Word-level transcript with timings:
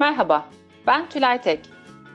Merhaba, 0.00 0.48
ben 0.86 1.08
Tülay 1.08 1.40
Tek. 1.40 1.60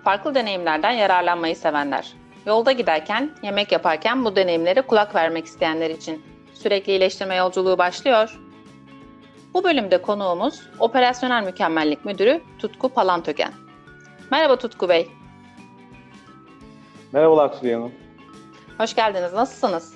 Farklı 0.04 0.36
deneyimlerden 0.36 0.92
yararlanmayı 0.92 1.56
sevenler. 1.56 2.14
Yolda 2.46 2.72
giderken, 2.72 3.32
yemek 3.44 3.72
yaparken 3.72 4.26
bu 4.26 4.36
deneyimlere 4.36 4.82
kulak 4.82 5.16
vermek 5.16 5.46
isteyenler 5.46 5.90
için 5.90 6.22
sürekli 6.54 6.92
iyileştirme 6.92 7.36
yolculuğu 7.36 7.78
başlıyor. 7.78 8.40
Bu 9.54 9.64
bölümde 9.64 10.02
konuğumuz 10.02 10.70
Operasyonel 10.80 11.44
Mükemmellik 11.44 12.06
Müdürü 12.06 12.42
Tutku 12.60 12.90
Palantöken. 12.90 13.54
Merhaba 14.32 14.56
Tutku 14.56 14.90
Bey. 14.90 15.10
Merhabalar 17.12 17.60
Tülay 17.60 17.74
Hanım. 17.74 17.92
Hoş 18.78 18.96
geldiniz. 18.96 19.34
Nasılsınız? 19.34 19.94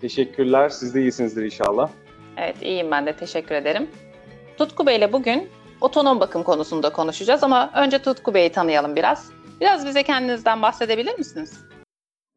Teşekkürler. 0.00 0.68
Siz 0.68 0.94
de 0.94 1.00
iyisinizdir 1.00 1.44
inşallah. 1.44 1.88
Evet, 2.36 2.62
iyiyim 2.62 2.90
ben 2.90 3.06
de. 3.06 3.16
Teşekkür 3.16 3.54
ederim. 3.54 3.90
Tutku 4.58 4.86
Bey 4.86 4.96
ile 4.96 5.12
bugün 5.12 5.50
otonom 5.84 6.20
bakım 6.20 6.42
konusunda 6.42 6.92
konuşacağız 6.92 7.44
ama 7.44 7.70
önce 7.76 7.98
Tutku 7.98 8.34
Bey'i 8.34 8.52
tanıyalım 8.52 8.96
biraz. 8.96 9.32
Biraz 9.60 9.86
bize 9.86 10.02
kendinizden 10.02 10.62
bahsedebilir 10.62 11.18
misiniz? 11.18 11.64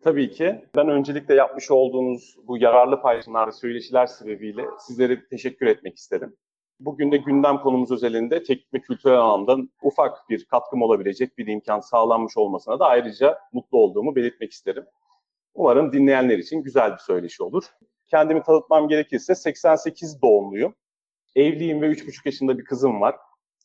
Tabii 0.04 0.32
ki. 0.32 0.66
Ben 0.76 0.90
öncelikle 0.90 1.36
yapmış 1.36 1.72
olduğunuz 1.72 2.36
bu 2.48 2.58
yararlı 2.58 3.02
paylaşımlar 3.02 3.48
ve 3.48 3.52
söyleşiler 3.52 4.06
sebebiyle 4.06 4.66
sizlere 4.80 5.28
teşekkür 5.28 5.66
etmek 5.66 5.98
isterim. 5.98 6.36
Bugün 6.80 7.12
de 7.12 7.18
gündem 7.18 7.58
konumuz 7.58 7.92
özelinde 7.92 8.44
teknik 8.44 8.74
ve 8.74 8.82
kültürel 8.82 9.20
anlamda 9.20 9.58
ufak 9.82 10.30
bir 10.30 10.46
katkım 10.46 10.82
olabilecek 10.82 11.38
bir 11.38 11.48
imkan 11.48 11.80
sağlanmış 11.80 12.38
olmasına 12.38 12.80
da 12.80 12.86
ayrıca 12.86 13.40
mutlu 13.54 13.78
olduğumu 13.78 14.16
belirtmek 14.16 14.52
isterim. 14.52 14.86
Umarım 15.54 15.94
dinleyenler 15.94 16.38
için 16.38 16.64
güzel 16.64 16.92
bir 16.92 16.98
söyleşi 16.98 17.44
olur. 17.44 17.64
Kendimi 18.08 18.44
tanıtmam 18.44 18.88
gerekirse 18.88 19.36
88 19.36 20.22
doğumluyum. 20.22 20.76
Evliyim 21.36 21.82
ve 21.82 21.88
3,5 21.88 22.22
yaşında 22.26 22.58
bir 22.58 22.64
kızım 22.64 23.02
var. 23.02 23.16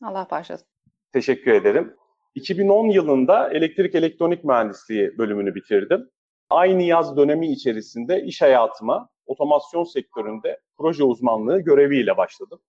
Allah 0.03 0.27
bağışlasın. 0.31 0.67
Teşekkür 1.13 1.53
ederim. 1.53 1.97
2010 2.35 2.89
yılında 2.89 3.51
elektrik 3.51 3.95
elektronik 3.95 4.45
mühendisliği 4.45 5.19
bölümünü 5.19 5.55
bitirdim. 5.55 6.11
Aynı 6.51 6.83
yaz 6.83 7.17
dönemi 7.17 7.53
içerisinde 7.53 8.23
iş 8.23 8.43
hayatıma 8.43 9.09
otomasyon 9.27 9.85
sektöründe 9.85 10.61
proje 10.77 11.05
uzmanlığı 11.05 11.61
göreviyle 11.61 12.17
başladım. 12.17 12.61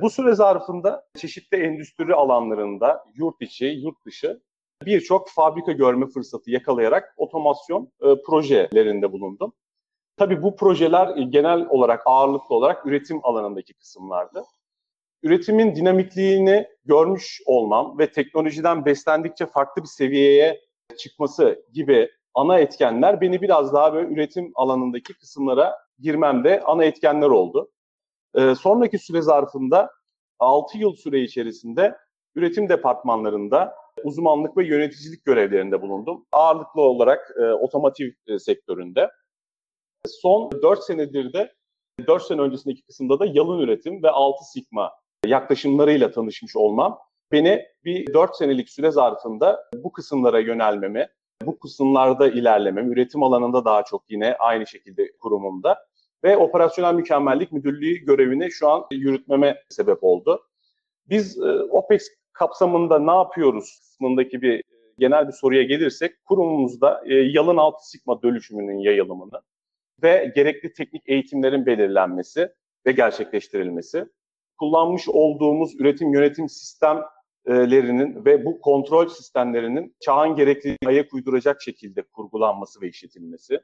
Bu 0.00 0.10
süre 0.10 0.34
zarfında 0.34 1.04
çeşitli 1.16 1.56
endüstri 1.56 2.14
alanlarında 2.14 3.04
yurt 3.14 3.42
içi, 3.42 3.66
yurt 3.66 4.06
dışı 4.06 4.40
birçok 4.84 5.28
fabrika 5.30 5.72
görme 5.72 6.06
fırsatı 6.06 6.50
yakalayarak 6.50 7.14
otomasyon 7.16 7.92
e, 8.02 8.22
projelerinde 8.26 9.12
bulundum. 9.12 9.52
Tabii 10.16 10.42
bu 10.42 10.56
projeler 10.56 11.16
genel 11.16 11.66
olarak 11.68 12.02
ağırlıklı 12.06 12.54
olarak 12.54 12.86
üretim 12.86 13.20
alanındaki 13.22 13.74
kısımlardı. 13.74 14.44
Üretimin 15.22 15.74
dinamikliğini 15.74 16.66
görmüş 16.84 17.40
olmam 17.46 17.98
ve 17.98 18.12
teknolojiden 18.12 18.84
beslendikçe 18.84 19.46
farklı 19.46 19.82
bir 19.82 19.88
seviyeye 19.88 20.60
çıkması 20.98 21.64
gibi 21.72 22.10
ana 22.34 22.58
etkenler 22.58 23.20
beni 23.20 23.42
biraz 23.42 23.72
daha 23.72 23.94
böyle 23.94 24.14
üretim 24.14 24.52
alanındaki 24.54 25.14
kısımlara 25.14 25.78
girmemde 25.98 26.60
ana 26.60 26.84
etkenler 26.84 27.28
oldu. 27.28 27.70
Ee, 28.34 28.54
sonraki 28.54 28.98
süre 28.98 29.22
zarfında 29.22 29.90
6 30.38 30.78
yıl 30.78 30.92
süre 30.92 31.20
içerisinde 31.20 31.96
üretim 32.34 32.68
departmanlarında 32.68 33.74
uzmanlık 34.04 34.56
ve 34.56 34.66
yöneticilik 34.66 35.24
görevlerinde 35.24 35.82
bulundum. 35.82 36.26
Ağırlıklı 36.32 36.80
olarak 36.80 37.34
e, 37.40 37.42
otomotiv 37.42 38.10
e, 38.26 38.38
sektöründe. 38.38 39.10
Son 40.06 40.50
4 40.62 40.84
senedir 40.84 41.32
de 41.32 41.52
4 42.06 42.22
sene 42.22 42.40
öncesindeki 42.40 42.82
kısımda 42.82 43.20
da 43.20 43.26
yalın 43.26 43.60
üretim 43.60 44.02
ve 44.02 44.10
6 44.10 44.44
sigma 44.44 44.92
yaklaşımlarıyla 45.26 46.10
tanışmış 46.10 46.56
olmam 46.56 46.98
beni 47.32 47.66
bir 47.84 48.14
4 48.14 48.36
senelik 48.36 48.70
süre 48.70 48.90
zarfında 48.90 49.64
bu 49.74 49.92
kısımlara 49.92 50.40
yönelmemi, 50.40 51.08
bu 51.42 51.58
kısımlarda 51.58 52.28
ilerlemem, 52.28 52.92
üretim 52.92 53.22
alanında 53.22 53.64
daha 53.64 53.82
çok 53.84 54.04
yine 54.08 54.34
aynı 54.34 54.66
şekilde 54.66 55.12
kurumumda 55.20 55.78
ve 56.24 56.36
operasyonel 56.36 56.94
mükemmellik 56.94 57.52
müdürlüğü 57.52 57.94
görevini 57.94 58.50
şu 58.50 58.68
an 58.68 58.86
yürütmeme 58.90 59.62
sebep 59.68 60.04
oldu. 60.04 60.42
Biz 61.08 61.38
e, 61.38 61.62
OPEX 61.70 62.08
kapsamında 62.32 62.98
ne 62.98 63.10
yapıyoruz 63.10 63.80
kısmındaki 63.80 64.42
bir 64.42 64.62
genel 64.98 65.28
bir 65.28 65.32
soruya 65.32 65.62
gelirsek 65.62 66.24
kurumumuzda 66.24 67.02
e, 67.06 67.14
yalın 67.14 67.56
altı 67.56 67.88
sigma 67.90 68.22
dönüşümünün 68.22 68.78
yayılımını 68.78 69.40
ve 70.02 70.32
gerekli 70.34 70.72
teknik 70.72 71.02
eğitimlerin 71.06 71.66
belirlenmesi 71.66 72.52
ve 72.86 72.92
gerçekleştirilmesi, 72.92 74.06
kullanmış 74.58 75.08
olduğumuz 75.08 75.80
üretim 75.80 76.14
yönetim 76.14 76.48
sistemlerinin 76.48 78.24
ve 78.24 78.44
bu 78.44 78.60
kontrol 78.60 79.08
sistemlerinin 79.08 79.96
çağın 80.00 80.34
gerekli 80.34 80.76
ayak 80.86 81.14
uyduracak 81.14 81.62
şekilde 81.62 82.02
kurgulanması 82.02 82.80
ve 82.80 82.88
işletilmesi, 82.88 83.60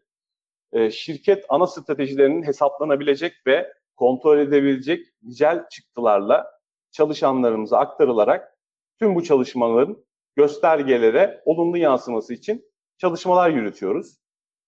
şirket 0.90 1.44
ana 1.48 1.66
stratejilerinin 1.66 2.42
hesaplanabilecek 2.42 3.32
ve 3.46 3.72
kontrol 3.96 4.38
edebilecek 4.38 5.06
nicel 5.22 5.68
çıktılarla 5.68 6.46
çalışanlarımıza 6.90 7.78
aktarılarak 7.78 8.58
tüm 8.98 9.14
bu 9.14 9.24
çalışmaların 9.24 10.04
göstergelere 10.36 11.42
olumlu 11.44 11.76
yansıması 11.78 12.34
için 12.34 12.64
çalışmalar 12.98 13.50
yürütüyoruz. 13.50 14.18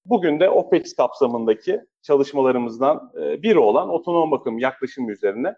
Bugün 0.05 0.41
de 0.41 0.51
OPEX 0.51 0.95
kapsamındaki 0.97 1.81
çalışmalarımızdan 2.03 3.13
biri 3.15 3.59
olan 3.59 3.89
otonom 3.89 4.31
bakım 4.31 4.59
yaklaşımı 4.59 5.13
üzerine 5.13 5.55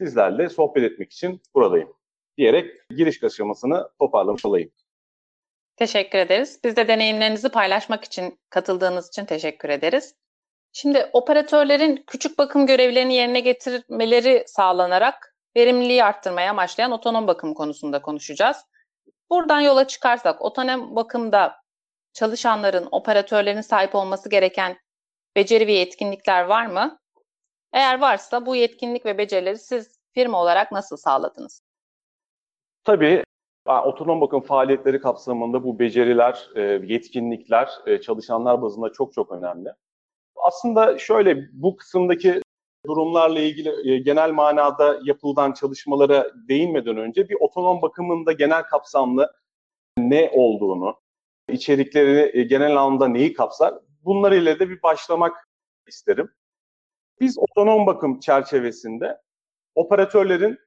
sizlerle 0.00 0.48
sohbet 0.48 0.84
etmek 0.84 1.12
için 1.12 1.42
buradayım 1.54 1.94
diyerek 2.38 2.90
giriş 2.90 3.24
aşamasını 3.24 3.88
toparlamış 3.98 4.44
olayım. 4.44 4.70
Teşekkür 5.76 6.18
ederiz. 6.18 6.60
Biz 6.64 6.76
de 6.76 6.88
deneyimlerinizi 6.88 7.48
paylaşmak 7.48 8.04
için 8.04 8.38
katıldığınız 8.50 9.08
için 9.08 9.24
teşekkür 9.24 9.68
ederiz. 9.68 10.14
Şimdi 10.72 11.10
operatörlerin 11.12 12.04
küçük 12.06 12.38
bakım 12.38 12.66
görevlerini 12.66 13.14
yerine 13.14 13.40
getirmeleri 13.40 14.44
sağlanarak 14.46 15.36
verimliliği 15.56 16.04
arttırmaya 16.04 16.50
amaçlayan 16.50 16.92
otonom 16.92 17.26
bakım 17.26 17.54
konusunda 17.54 18.02
konuşacağız. 18.02 18.56
Buradan 19.30 19.60
yola 19.60 19.86
çıkarsak 19.86 20.42
otonom 20.42 20.96
bakımda 20.96 21.56
çalışanların, 22.12 22.88
operatörlerin 22.90 23.60
sahip 23.60 23.94
olması 23.94 24.28
gereken 24.28 24.78
beceri 25.36 25.66
ve 25.66 25.72
yetkinlikler 25.72 26.44
var 26.44 26.66
mı? 26.66 26.98
Eğer 27.72 28.00
varsa 28.00 28.46
bu 28.46 28.56
yetkinlik 28.56 29.06
ve 29.06 29.18
becerileri 29.18 29.58
siz 29.58 30.00
firma 30.14 30.40
olarak 30.40 30.72
nasıl 30.72 30.96
sağladınız? 30.96 31.62
Tabii 32.84 33.24
otonom 33.66 34.20
bakım 34.20 34.40
faaliyetleri 34.40 35.00
kapsamında 35.00 35.64
bu 35.64 35.78
beceriler, 35.78 36.48
e, 36.56 36.60
yetkinlikler 36.62 37.70
e, 37.86 38.00
çalışanlar 38.00 38.62
bazında 38.62 38.92
çok 38.92 39.12
çok 39.12 39.32
önemli. 39.32 39.68
Aslında 40.36 40.98
şöyle 40.98 41.48
bu 41.52 41.76
kısımdaki 41.76 42.42
durumlarla 42.86 43.40
ilgili 43.40 43.92
e, 43.92 43.98
genel 43.98 44.30
manada 44.30 44.98
yapılan 45.04 45.52
çalışmalara 45.52 46.30
değinmeden 46.48 46.96
önce 46.96 47.28
bir 47.28 47.36
otonom 47.40 47.82
bakımında 47.82 48.32
genel 48.32 48.62
kapsamlı 48.62 49.32
ne 49.98 50.30
olduğunu, 50.34 50.94
içerikleri 51.48 52.48
genel 52.48 52.70
anlamda 52.70 53.08
neyi 53.08 53.32
kapsar 53.32 53.74
bunlar 54.04 54.32
ile 54.32 54.58
de 54.58 54.68
bir 54.68 54.82
başlamak 54.82 55.48
isterim. 55.86 56.30
Biz 57.22 57.38
otonom 57.38 57.86
bakım 57.86 58.20
çerçevesinde 58.20 59.20
operatörlerin 59.74 60.58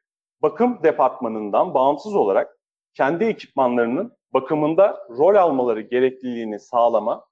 bakım 0.42 0.84
departmanından 0.84 1.74
bağımsız 1.74 2.16
olarak 2.16 2.58
kendi 2.94 3.24
ekipmanlarının 3.24 4.18
bakımında 4.34 5.08
rol 5.10 5.36
almaları 5.36 5.82
gerekliliğini 5.82 6.60
sağlama 6.60 7.26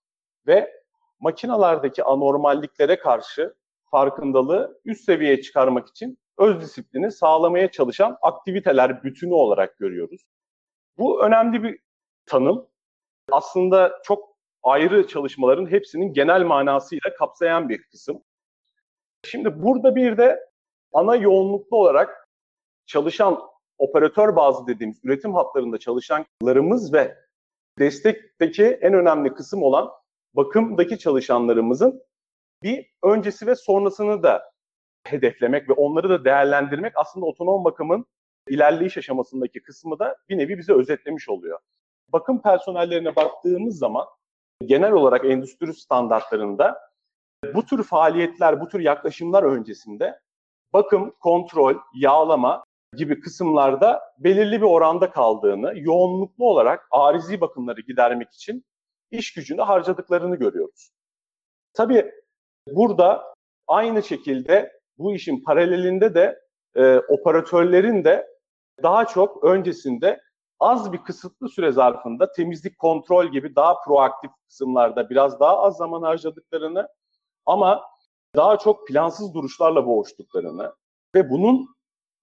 ve 0.48 0.72
makinalardaki 1.20 2.04
anormalliklere 2.04 3.00
karşı 3.00 3.56
farkındalığı 3.92 4.82
üst 4.86 5.04
seviyeye 5.04 5.42
çıkarmak 5.42 5.88
için 5.88 6.18
öz 6.38 6.62
disiplini 6.62 7.12
sağlamaya 7.12 7.72
çalışan 7.72 8.18
aktiviteler 8.22 9.04
bütünü 9.04 9.34
olarak 9.34 9.78
görüyoruz. 9.78 10.22
Bu 10.98 11.24
önemli 11.26 11.64
bir 11.64 11.80
tanım. 12.26 12.68
Aslında 13.32 14.02
çok 14.04 14.38
ayrı 14.64 15.08
çalışmaların 15.08 15.72
hepsinin 15.72 16.14
genel 16.14 16.44
manasıyla 16.44 17.14
kapsayan 17.20 17.70
bir 17.70 17.84
kısım. 17.84 18.24
Şimdi 19.26 19.64
burada 19.64 19.96
bir 19.96 20.18
de 20.18 20.40
ana 20.94 21.16
yoğunluklu 21.16 21.78
olarak 21.78 22.28
çalışan 22.86 23.40
operatör 23.78 24.36
bazı 24.36 24.68
dediğimiz 24.68 25.00
üretim 25.04 25.34
hatlarında 25.34 25.78
çalışanlarımız 25.78 26.94
ve 26.94 27.18
destekteki 27.80 28.66
en 28.66 28.94
önemli 28.94 29.34
kısım 29.34 29.64
olan 29.64 29.92
bakımdaki 30.34 31.00
çalışanlarımızın 31.00 32.04
bir 32.64 32.86
öncesi 33.04 33.48
ve 33.48 33.56
sonrasını 33.56 34.24
da 34.24 34.54
hedeflemek 35.08 35.70
ve 35.70 35.74
onları 35.74 36.10
da 36.10 36.26
değerlendirmek 36.26 36.94
aslında 36.96 37.26
otonom 37.26 37.66
bakımın 37.66 38.06
ilerleyiş 38.48 38.98
aşamasındaki 38.98 39.62
kısmı 39.62 40.00
da 40.00 40.18
bir 40.30 40.38
nevi 40.38 40.58
bize 40.58 40.74
özetlemiş 40.74 41.30
oluyor. 41.30 41.60
Bakım 42.10 42.42
personellerine 42.42 43.16
baktığımız 43.16 43.78
zaman 43.78 44.06
genel 44.66 44.92
olarak 44.92 45.26
endüstri 45.26 45.74
standartlarında 45.74 46.93
bu 47.54 47.66
tür 47.66 47.84
faaliyetler, 47.84 48.62
bu 48.62 48.70
tür 48.70 48.80
yaklaşımlar 48.80 49.44
öncesinde 49.44 50.20
bakım, 50.74 51.14
kontrol, 51.20 51.76
yağlama 51.96 52.64
gibi 52.96 53.20
kısımlarda 53.20 54.02
belirli 54.18 54.62
bir 54.62 54.66
oranda 54.66 55.12
kaldığını, 55.12 55.74
yoğunluklu 55.76 56.46
olarak 56.46 56.88
arizi 56.92 57.42
bakımları 57.42 57.82
gidermek 57.82 58.34
için 58.34 58.66
iş 59.12 59.34
gücünü 59.34 59.62
harcadıklarını 59.62 60.36
görüyoruz. 60.36 60.92
Tabii 61.74 62.12
burada 62.72 63.34
aynı 63.68 64.04
şekilde 64.04 64.72
bu 64.98 65.16
işin 65.16 65.44
paralelinde 65.44 66.16
de 66.16 66.40
e, 66.76 66.98
operatörlerin 66.98 68.04
de 68.04 68.28
daha 68.84 69.06
çok 69.06 69.44
öncesinde 69.44 70.22
az 70.60 70.94
bir 70.94 70.98
kısıtlı 70.98 71.50
süre 71.50 71.72
zarfında 71.72 72.32
temizlik 72.32 72.80
kontrol 72.80 73.28
gibi 73.28 73.56
daha 73.56 73.82
proaktif 73.82 74.32
kısımlarda 74.48 75.10
biraz 75.10 75.40
daha 75.40 75.58
az 75.58 75.78
zaman 75.78 76.02
harcadıklarını 76.02 76.88
ama 77.46 77.82
daha 78.36 78.58
çok 78.58 78.88
plansız 78.88 79.34
duruşlarla 79.34 79.86
boğuştuklarını 79.86 80.74
ve 81.16 81.30
bunun 81.30 81.68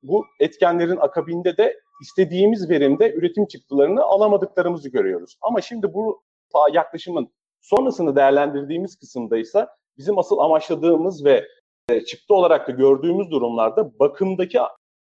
bu 0.03 0.25
etkenlerin 0.41 0.97
akabinde 0.97 1.57
de 1.57 1.81
istediğimiz 2.03 2.71
verimde 2.71 3.13
üretim 3.15 3.47
çıktılarını 3.47 4.03
alamadıklarımızı 4.03 4.89
görüyoruz. 4.89 5.37
Ama 5.43 5.61
şimdi 5.61 5.95
bu 5.95 6.23
yaklaşımın 6.73 7.33
sonrasını 7.61 8.17
değerlendirdiğimiz 8.17 8.97
kısımda 8.97 9.39
ise 9.39 9.67
bizim 9.99 10.19
asıl 10.19 10.39
amaçladığımız 10.39 11.25
ve 11.25 11.47
e, 11.89 12.05
çıktı 12.05 12.35
olarak 12.35 12.69
da 12.69 12.73
gördüğümüz 12.73 13.31
durumlarda 13.31 13.99
bakımdaki 13.99 14.59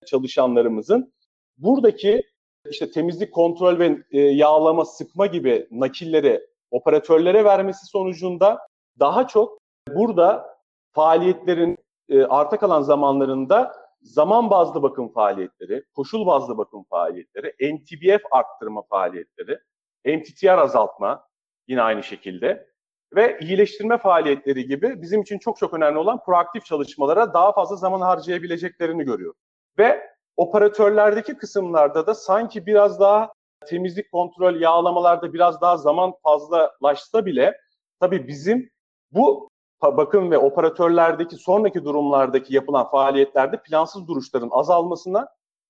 çalışanlarımızın 0.05 1.13
buradaki 1.57 2.23
işte 2.69 2.91
temizlik 2.91 3.33
kontrol 3.33 3.79
ve 3.79 3.97
e, 4.11 4.21
yağlama 4.21 4.85
sıkma 4.85 5.25
gibi 5.25 5.67
nakilleri 5.71 6.41
operatörlere 6.71 7.43
vermesi 7.43 7.85
sonucunda 7.85 8.59
daha 8.99 9.27
çok 9.27 9.56
burada 9.95 10.57
faaliyetlerin 10.91 11.77
e, 12.09 12.23
arta 12.23 12.57
kalan 12.57 12.81
zamanlarında 12.81 13.73
zaman 14.01 14.49
bazlı 14.49 14.83
bakım 14.83 15.13
faaliyetleri, 15.13 15.83
koşul 15.95 16.25
bazlı 16.25 16.57
bakım 16.57 16.83
faaliyetleri, 16.89 17.75
NTBF 17.75 18.21
arttırma 18.31 18.81
faaliyetleri, 18.81 19.59
MTTR 20.05 20.57
azaltma 20.57 21.27
yine 21.67 21.81
aynı 21.81 22.03
şekilde 22.03 22.67
ve 23.15 23.37
iyileştirme 23.41 23.97
faaliyetleri 23.97 24.67
gibi 24.67 25.01
bizim 25.01 25.21
için 25.21 25.39
çok 25.39 25.57
çok 25.57 25.73
önemli 25.73 25.97
olan 25.97 26.23
proaktif 26.23 26.65
çalışmalara 26.65 27.33
daha 27.33 27.51
fazla 27.51 27.75
zaman 27.75 28.01
harcayabileceklerini 28.01 29.03
görüyoruz. 29.03 29.39
Ve 29.77 30.09
operatörlerdeki 30.37 31.37
kısımlarda 31.37 32.07
da 32.07 32.15
sanki 32.15 32.65
biraz 32.65 32.99
daha 32.99 33.33
temizlik 33.67 34.11
kontrol 34.11 34.61
yağlamalarda 34.61 35.33
biraz 35.33 35.61
daha 35.61 35.77
zaman 35.77 36.13
fazlalaşsa 36.23 37.25
bile 37.25 37.57
tabii 37.99 38.27
bizim 38.27 38.69
bu 39.11 39.49
bakım 39.81 40.31
ve 40.31 40.37
operatörlerdeki 40.37 41.35
sonraki 41.35 41.85
durumlardaki 41.85 42.55
yapılan 42.55 42.89
faaliyetlerde 42.91 43.61
plansız 43.61 44.07
duruşların 44.07 44.49
azalmasına 44.51 45.27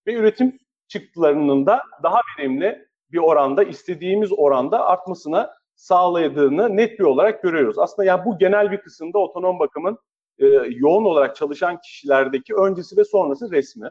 ve 0.08 0.14
üretim 0.14 0.58
çıktılarının 0.88 1.66
da 1.66 1.82
daha 2.04 2.20
verimli 2.40 2.88
bir 3.12 3.18
oranda 3.18 3.64
istediğimiz 3.64 4.32
oranda 4.38 4.86
artmasına 4.86 5.54
sağladığını 5.76 6.78
net 6.78 7.00
bir 7.00 7.04
olarak 7.04 7.44
görüyoruz. 7.44 7.80
Aslında 7.80 8.06
yani 8.06 8.26
bu 8.26 8.38
genel 8.38 8.72
bir 8.72 8.82
kısımda 8.82 9.20
otonom 9.20 9.60
bakımın 9.60 9.98
e, 10.40 10.46
yoğun 10.70 11.06
olarak 11.06 11.36
çalışan 11.36 11.82
kişilerdeki 11.82 12.56
öncesi 12.56 12.98
ve 12.98 13.04
sonrası 13.04 13.52
resmi. 13.52 13.90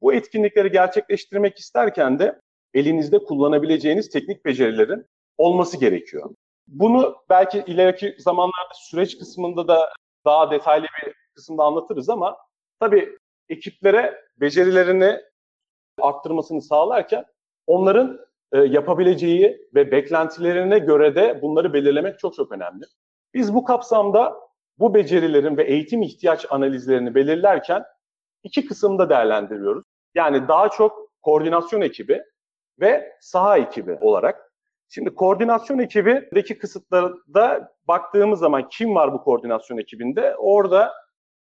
Bu 0.00 0.14
etkinlikleri 0.14 0.70
gerçekleştirmek 0.70 1.58
isterken 1.58 2.18
de 2.18 2.40
elinizde 2.74 3.18
kullanabileceğiniz 3.18 4.10
teknik 4.10 4.44
becerilerin 4.44 5.06
olması 5.38 5.80
gerekiyor. 5.80 6.30
Bunu 6.68 7.16
belki 7.30 7.64
ileriki 7.66 8.16
zamanlarda 8.18 8.74
süreç 8.74 9.18
kısmında 9.18 9.68
da 9.68 9.90
daha 10.24 10.50
detaylı 10.50 10.86
bir 11.02 11.14
kısımda 11.34 11.64
anlatırız 11.64 12.08
ama 12.08 12.36
tabii 12.80 13.18
ekiplere 13.48 14.24
becerilerini 14.36 15.20
arttırmasını 16.00 16.62
sağlarken 16.62 17.24
onların 17.66 18.20
e, 18.52 18.58
yapabileceği 18.58 19.68
ve 19.74 19.90
beklentilerine 19.90 20.78
göre 20.78 21.14
de 21.14 21.42
bunları 21.42 21.72
belirlemek 21.72 22.18
çok 22.18 22.34
çok 22.34 22.52
önemli. 22.52 22.84
Biz 23.34 23.54
bu 23.54 23.64
kapsamda 23.64 24.36
bu 24.78 24.94
becerilerin 24.94 25.56
ve 25.56 25.64
eğitim 25.64 26.02
ihtiyaç 26.02 26.46
analizlerini 26.50 27.14
belirlerken 27.14 27.84
iki 28.42 28.66
kısımda 28.66 29.10
değerlendiriyoruz. 29.10 29.84
Yani 30.14 30.48
daha 30.48 30.68
çok 30.68 31.10
koordinasyon 31.22 31.80
ekibi 31.80 32.22
ve 32.80 33.16
saha 33.20 33.58
ekibi 33.58 33.98
olarak. 34.00 34.47
Şimdi 34.88 35.14
koordinasyon 35.14 35.78
ekibindeki 35.78 36.58
kısıtlarda 36.58 37.72
baktığımız 37.88 38.38
zaman 38.38 38.68
kim 38.68 38.94
var 38.94 39.12
bu 39.12 39.22
koordinasyon 39.22 39.78
ekibinde? 39.78 40.36
Orada 40.36 40.94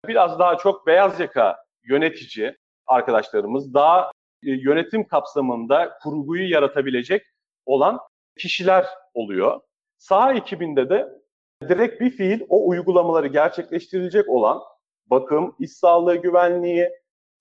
biraz 0.08 0.40
daha 0.40 0.58
çok 0.58 0.88
beyaz 0.88 1.20
yaka 1.20 1.58
yönetici 1.84 2.56
arkadaşlarımız, 2.88 3.74
daha 3.74 4.12
e, 4.44 4.52
yönetim 4.52 5.08
kapsamında 5.08 5.98
kurguyu 6.04 6.50
yaratabilecek 6.50 7.22
olan 7.66 8.00
kişiler 8.38 8.86
oluyor. 9.14 9.62
Saha 9.98 10.34
ekibinde 10.34 10.90
de 10.90 11.08
direkt 11.70 12.02
bir 12.02 12.10
fiil 12.10 12.42
o 12.50 12.70
uygulamaları 12.70 13.28
gerçekleştirilecek 13.28 14.30
olan 14.30 14.62
bakım, 15.06 15.56
iş 15.60 15.72
sağlığı 15.72 16.16
güvenliği 16.16 16.90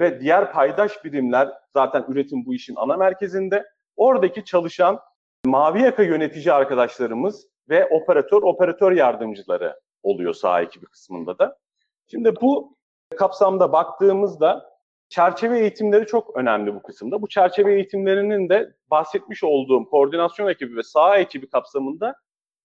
ve 0.00 0.20
diğer 0.20 0.52
paydaş 0.52 1.04
birimler 1.04 1.48
zaten 1.74 2.04
üretim 2.08 2.46
bu 2.46 2.54
işin 2.54 2.76
ana 2.76 2.96
merkezinde. 2.96 3.64
Oradaki 3.96 4.44
çalışan 4.44 5.00
mavi 5.44 5.82
yaka 5.82 6.02
yönetici 6.02 6.52
arkadaşlarımız 6.52 7.46
ve 7.68 7.86
operatör, 7.86 8.42
operatör 8.42 8.92
yardımcıları 8.92 9.80
oluyor 10.02 10.34
saha 10.34 10.62
ekibi 10.62 10.86
kısmında 10.86 11.38
da. 11.38 11.56
Şimdi 12.10 12.36
bu 12.40 12.76
kapsamda 13.16 13.72
baktığımızda 13.72 14.74
çerçeve 15.08 15.58
eğitimleri 15.58 16.06
çok 16.06 16.36
önemli 16.36 16.74
bu 16.74 16.82
kısımda. 16.82 17.22
Bu 17.22 17.28
çerçeve 17.28 17.74
eğitimlerinin 17.74 18.48
de 18.48 18.74
bahsetmiş 18.90 19.44
olduğum 19.44 19.84
koordinasyon 19.84 20.48
ekibi 20.48 20.76
ve 20.76 20.82
saha 20.82 21.18
ekibi 21.18 21.48
kapsamında 21.48 22.14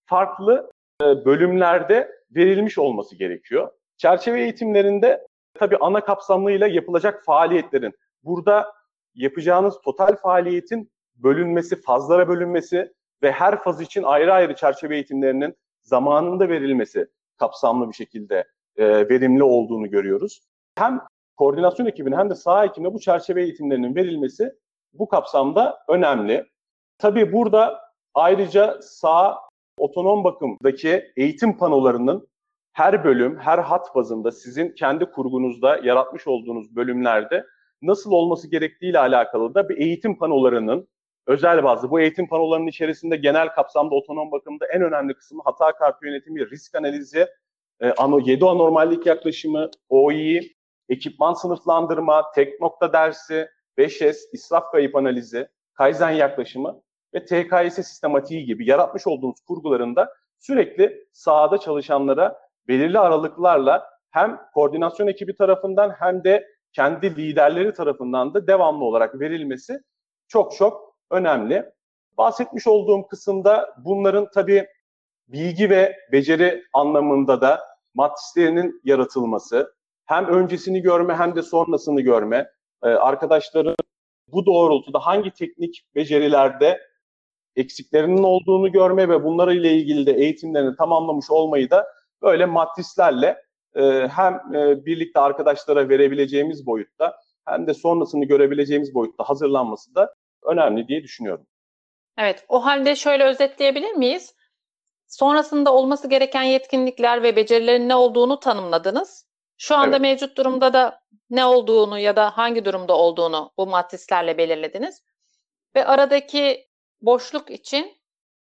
farklı 0.06 0.72
e, 1.02 1.26
bölümlerde 1.26 2.12
verilmiş 2.32 2.78
olması 2.78 3.16
gerekiyor. 3.16 3.72
Çerçeve 3.98 4.42
eğitimlerinde 4.42 5.28
tabii 5.54 5.78
ana 5.78 6.06
kapsamlıyla 6.06 6.68
yapılacak 6.68 7.26
faaliyetlerin 7.26 7.94
burada 8.24 8.74
yapacağınız 9.16 9.82
total 9.84 10.16
faaliyetin 10.16 10.92
bölünmesi, 11.24 11.82
fazlara 11.82 12.28
bölünmesi 12.28 12.94
ve 13.24 13.32
her 13.32 13.60
faz 13.60 13.82
için 13.82 14.04
ayrı 14.04 14.34
ayrı 14.34 14.56
çerçeve 14.56 14.96
eğitimlerinin 14.96 15.56
zamanında 15.84 16.50
verilmesi 16.50 17.08
kapsamlı 17.38 17.90
bir 17.90 17.94
şekilde 17.94 18.48
e, 18.78 19.10
verimli 19.10 19.44
olduğunu 19.44 19.90
görüyoruz. 19.90 20.42
Hem 20.76 21.02
koordinasyon 21.38 21.86
ekibine 21.86 22.16
hem 22.16 22.30
de 22.30 22.36
saha 22.36 22.66
ekibine 22.66 22.94
bu 22.94 23.00
çerçeve 23.00 23.44
eğitimlerinin 23.44 23.96
verilmesi 23.96 24.54
bu 24.94 25.08
kapsamda 25.08 25.80
önemli. 25.88 26.46
Tabii 26.98 27.34
burada 27.34 27.80
ayrıca 28.14 28.80
sağ 28.82 29.38
otonom 29.78 30.24
bakımdaki 30.24 31.12
eğitim 31.18 31.58
panolarının 31.58 32.28
her 32.74 33.04
bölüm, 33.04 33.40
her 33.40 33.60
hat 33.60 33.96
bazında 33.96 34.32
sizin 34.32 34.72
kendi 34.72 35.06
kurgunuzda 35.06 35.78
yaratmış 35.78 36.28
olduğunuz 36.28 36.76
bölümlerde 36.76 37.46
nasıl 37.82 38.12
olması 38.12 38.50
gerektiği 38.50 38.90
ile 38.90 39.00
alakalı 39.00 39.56
da 39.56 39.70
bir 39.70 39.78
eğitim 39.78 40.18
panolarının 40.18 40.88
özel 41.30 41.64
bazı. 41.64 41.92
Bu 41.92 42.00
eğitim 42.00 42.28
panolarının 42.28 42.68
içerisinde 42.68 43.16
genel 43.16 43.50
kapsamda 43.50 43.96
otonom 43.96 44.32
bakımda 44.32 44.66
en 44.66 44.82
önemli 44.82 45.14
kısmı 45.14 45.42
hata 45.46 45.72
kartı 45.72 46.06
yönetimi, 46.06 46.50
risk 46.50 46.76
analizi, 46.76 47.28
7 47.82 48.44
e, 48.44 48.48
anormallik 48.48 49.06
yaklaşımı, 49.06 49.70
OI, 49.90 50.56
ekipman 50.90 51.34
sınıflandırma, 51.34 52.32
tek 52.36 52.62
nokta 52.62 52.94
dersi, 52.94 53.50
5S, 53.78 54.16
israf 54.34 54.72
kayıp 54.72 54.96
analizi, 54.96 55.48
Kaizen 55.74 56.12
yaklaşımı 56.12 56.82
ve 57.14 57.26
TKS 57.26 57.76
sistematiği 57.76 58.46
gibi 58.46 58.70
yaratmış 58.70 59.08
olduğumuz 59.08 59.42
kurgularında 59.42 60.14
sürekli 60.40 61.08
sahada 61.14 61.58
çalışanlara 61.58 62.40
belirli 62.68 63.00
aralıklarla 63.00 63.90
hem 64.12 64.40
koordinasyon 64.54 65.08
ekibi 65.08 65.36
tarafından 65.36 65.90
hem 66.00 66.24
de 66.24 66.48
kendi 66.74 67.16
liderleri 67.16 67.74
tarafından 67.74 68.34
da 68.34 68.48
devamlı 68.48 68.86
olarak 68.86 69.20
verilmesi 69.20 69.80
çok 70.28 70.56
çok 70.56 70.89
önemli. 71.12 71.66
Bahsetmiş 72.18 72.68
olduğum 72.68 73.08
kısımda 73.08 73.76
bunların 73.86 74.28
tabii 74.34 74.68
bilgi 75.28 75.70
ve 75.70 75.96
beceri 76.12 76.64
anlamında 76.74 77.42
da 77.42 77.60
matrislerinin 77.94 78.82
yaratılması, 78.84 79.74
hem 80.06 80.26
öncesini 80.28 80.82
görme 80.82 81.16
hem 81.16 81.36
de 81.36 81.42
sonrasını 81.42 82.02
görme, 82.02 82.50
e, 82.84 82.88
arkadaşların 82.88 83.76
bu 84.28 84.46
doğrultuda 84.46 85.00
hangi 85.00 85.32
teknik 85.32 85.86
becerilerde 85.96 86.80
eksiklerinin 87.56 88.24
olduğunu 88.24 88.72
görme 88.72 89.10
ve 89.10 89.24
bunları 89.24 89.54
ile 89.54 89.74
ilgili 89.74 90.06
de 90.06 90.12
eğitimlerini 90.12 90.76
tamamlamış 90.76 91.30
olmayı 91.30 91.70
da 91.70 91.88
böyle 92.22 92.46
matrislerle 92.46 93.38
e, 93.76 94.08
hem 94.08 94.34
e, 94.56 94.86
birlikte 94.86 95.20
arkadaşlara 95.20 95.90
verebileceğimiz 95.90 96.66
boyutta 96.66 97.16
hem 97.46 97.68
de 97.68 97.74
sonrasını 97.74 98.26
görebileceğimiz 98.26 98.94
boyutta 98.94 99.24
hazırlanması 99.24 99.96
da 99.96 100.16
önemli 100.44 100.88
diye 100.88 101.04
düşünüyorum. 101.04 101.48
Evet, 102.18 102.46
o 102.48 102.66
halde 102.66 102.96
şöyle 102.96 103.24
özetleyebilir 103.24 103.92
miyiz? 103.92 104.36
Sonrasında 105.08 105.74
olması 105.74 106.10
gereken 106.10 106.44
yetkinlikler 106.44 107.24
ve 107.24 107.36
becerilerin 107.36 107.90
ne 107.90 107.96
olduğunu 107.96 108.40
tanımladınız. 108.40 109.26
Şu 109.58 109.76
anda 109.76 109.90
Evet. 109.90 110.02
mevcut 110.02 110.38
durumda 110.38 110.74
da 110.74 111.02
ne 111.30 111.46
olduğunu 111.46 112.00
ya 112.00 112.16
da 112.16 112.38
hangi 112.38 112.66
durumda 112.66 112.98
olduğunu 112.98 113.52
bu 113.58 113.68
matrislerle 113.68 114.38
belirlediniz. 114.38 115.04
Ve 115.76 115.86
aradaki 115.86 116.68
boşluk 117.02 117.52
için 117.52 117.98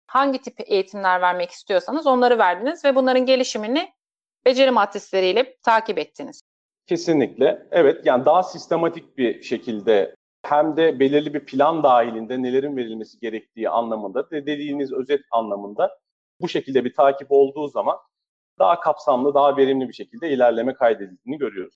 hangi 0.08 0.42
tip 0.42 0.56
eğitimler 0.66 1.22
vermek 1.22 1.52
istiyorsanız 1.52 2.08
onları 2.08 2.38
verdiniz 2.38 2.86
ve 2.86 2.96
bunların 2.96 3.26
gelişimini 3.26 3.94
beceri 4.46 4.72
matrisleriyle 4.72 5.58
takip 5.64 5.98
ettiniz. 5.98 6.42
Kesinlikle. 6.88 7.68
Evet 7.72 8.06
yani 8.06 8.26
daha 8.26 8.44
sistematik 8.44 9.18
bir 9.18 9.44
şekilde 9.44 10.16
hem 10.44 10.78
de 10.78 11.00
belirli 11.00 11.34
bir 11.34 11.46
plan 11.46 11.84
dahilinde 11.84 12.44
nelerin 12.44 12.78
verilmesi 12.78 13.20
gerektiği 13.20 13.70
anlamında 13.70 14.32
dediğiniz 14.32 14.94
özet 14.94 15.22
anlamında 15.32 16.00
bu 16.42 16.50
şekilde 16.50 16.86
bir 16.86 16.94
takip 16.94 17.28
olduğu 17.30 17.68
zaman 17.68 17.98
daha 18.60 18.80
kapsamlı, 18.80 19.34
daha 19.34 19.58
verimli 19.58 19.88
bir 19.88 19.94
şekilde 19.94 20.30
ilerleme 20.30 20.74
kaydedildiğini 20.74 21.38
görüyoruz. 21.38 21.76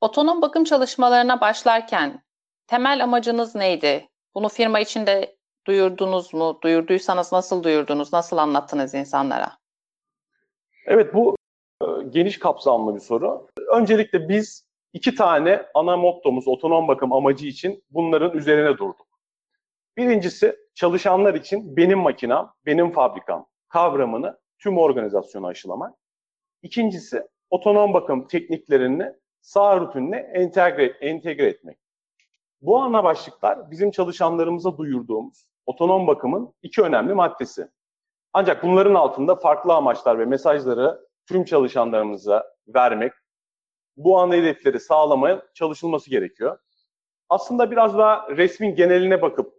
Otonom 0.00 0.42
bakım 0.42 0.64
çalışmalarına 0.64 1.40
başlarken 1.40 2.22
temel 2.66 3.04
amacınız 3.04 3.54
neydi? 3.54 4.08
Bunu 4.34 4.48
firma 4.48 4.80
içinde 4.80 5.36
duyurdunuz 5.66 6.34
mu? 6.34 6.58
Duyurduysanız 6.62 7.32
nasıl 7.32 7.62
duyurdunuz? 7.62 8.12
Nasıl 8.12 8.36
anlattınız 8.36 8.94
insanlara? 8.94 9.52
Evet 10.86 11.14
bu 11.14 11.36
e, 11.82 11.86
geniş 12.10 12.38
kapsamlı 12.38 12.94
bir 12.94 13.00
soru. 13.00 13.46
Öncelikle 13.72 14.28
biz 14.28 14.65
iki 14.96 15.14
tane 15.14 15.66
ana 15.74 15.96
mottomuz 15.96 16.48
otonom 16.48 16.88
bakım 16.88 17.12
amacı 17.12 17.46
için 17.46 17.84
bunların 17.90 18.38
üzerine 18.38 18.78
durduk. 18.78 19.06
Birincisi 19.96 20.56
çalışanlar 20.74 21.34
için 21.34 21.76
benim 21.76 21.98
makinam, 21.98 22.54
benim 22.66 22.92
fabrikam 22.92 23.46
kavramını 23.68 24.38
tüm 24.58 24.78
organizasyona 24.78 25.46
aşılamak. 25.46 25.94
İkincisi 26.62 27.22
otonom 27.50 27.94
bakım 27.94 28.26
tekniklerini 28.26 29.12
sağ 29.40 29.80
rutinine 29.80 30.16
entegre, 30.16 30.84
entegre 30.86 31.46
etmek. 31.46 31.78
Bu 32.60 32.78
ana 32.78 33.04
başlıklar 33.04 33.70
bizim 33.70 33.90
çalışanlarımıza 33.90 34.78
duyurduğumuz 34.78 35.46
otonom 35.66 36.06
bakımın 36.06 36.54
iki 36.62 36.82
önemli 36.82 37.14
maddesi. 37.14 37.68
Ancak 38.32 38.62
bunların 38.62 38.94
altında 38.94 39.36
farklı 39.36 39.74
amaçlar 39.74 40.18
ve 40.18 40.24
mesajları 40.24 41.06
tüm 41.28 41.44
çalışanlarımıza 41.44 42.44
vermek, 42.68 43.12
bu 43.96 44.18
ana 44.18 44.34
hedefleri 44.34 44.80
sağlamaya 44.80 45.42
çalışılması 45.54 46.10
gerekiyor. 46.10 46.58
Aslında 47.28 47.70
biraz 47.70 47.98
daha 47.98 48.28
resmin 48.36 48.74
geneline 48.74 49.22
bakıp 49.22 49.54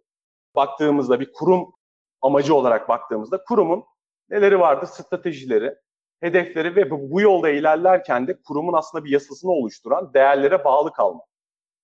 baktığımızda 0.56 1.20
bir 1.20 1.34
kurum 1.34 1.74
amacı 2.22 2.56
olarak 2.56 2.90
baktığımızda 2.90 3.44
kurumun 3.44 3.86
neleri 4.30 4.60
vardı? 4.60 4.86
Stratejileri, 4.86 5.76
hedefleri 6.20 6.76
ve 6.76 6.92
bu 7.12 7.22
yolda 7.22 7.50
ilerlerken 7.50 8.28
de 8.28 8.42
kurumun 8.42 8.74
aslında 8.74 9.06
bir 9.06 9.10
yasasını 9.10 9.52
oluşturan 9.52 10.14
değerlere 10.14 10.64
bağlı 10.66 10.94
kalma. 10.94 11.22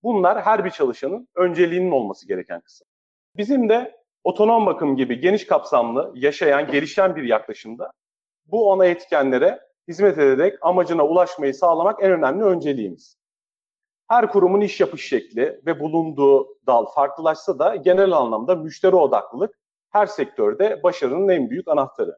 Bunlar 0.03 0.41
her 0.41 0.65
bir 0.65 0.69
çalışanın 0.69 1.27
önceliğinin 1.35 1.91
olması 1.91 2.27
gereken 2.27 2.61
kısım. 2.61 2.87
Bizim 3.37 3.69
de 3.69 4.03
otonom 4.23 4.65
bakım 4.65 4.95
gibi 4.95 5.19
geniş 5.19 5.47
kapsamlı, 5.47 6.11
yaşayan, 6.15 6.71
gelişen 6.71 7.15
bir 7.15 7.23
yaklaşımda 7.23 7.91
bu 8.45 8.73
ana 8.73 8.85
etkenlere 8.85 9.59
hizmet 9.87 10.17
ederek 10.17 10.57
amacına 10.61 11.05
ulaşmayı 11.05 11.53
sağlamak 11.53 12.03
en 12.03 12.11
önemli 12.11 12.43
önceliğimiz. 12.43 13.17
Her 14.07 14.31
kurumun 14.31 14.61
iş 14.61 14.79
yapış 14.79 15.07
şekli 15.07 15.61
ve 15.65 15.79
bulunduğu 15.79 16.47
dal 16.67 16.85
farklılaşsa 16.85 17.59
da 17.59 17.75
genel 17.75 18.11
anlamda 18.11 18.55
müşteri 18.55 18.95
odaklılık 18.95 19.59
her 19.89 20.05
sektörde 20.05 20.83
başarının 20.83 21.29
en 21.29 21.49
büyük 21.49 21.67
anahtarı. 21.67 22.17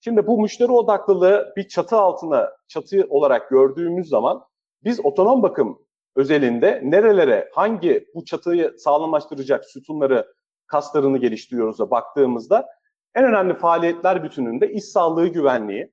Şimdi 0.00 0.26
bu 0.26 0.40
müşteri 0.40 0.72
odaklılığı 0.72 1.52
bir 1.56 1.68
çatı 1.68 1.96
altına, 1.96 2.52
çatı 2.68 3.06
olarak 3.10 3.50
gördüğümüz 3.50 4.08
zaman 4.08 4.44
biz 4.84 5.04
otonom 5.04 5.42
bakım 5.42 5.78
özelinde 6.16 6.80
nerelere, 6.84 7.50
hangi 7.54 8.08
bu 8.14 8.24
çatıyı 8.24 8.74
sağlamlaştıracak 8.78 9.64
sütunları, 9.64 10.34
kaslarını 10.66 11.18
geliştiriyoruz 11.18 11.78
da 11.78 11.90
baktığımızda 11.90 12.66
en 13.14 13.24
önemli 13.24 13.54
faaliyetler 13.54 14.24
bütününde 14.24 14.72
iş 14.72 14.84
sağlığı 14.84 15.28
güvenliği, 15.28 15.92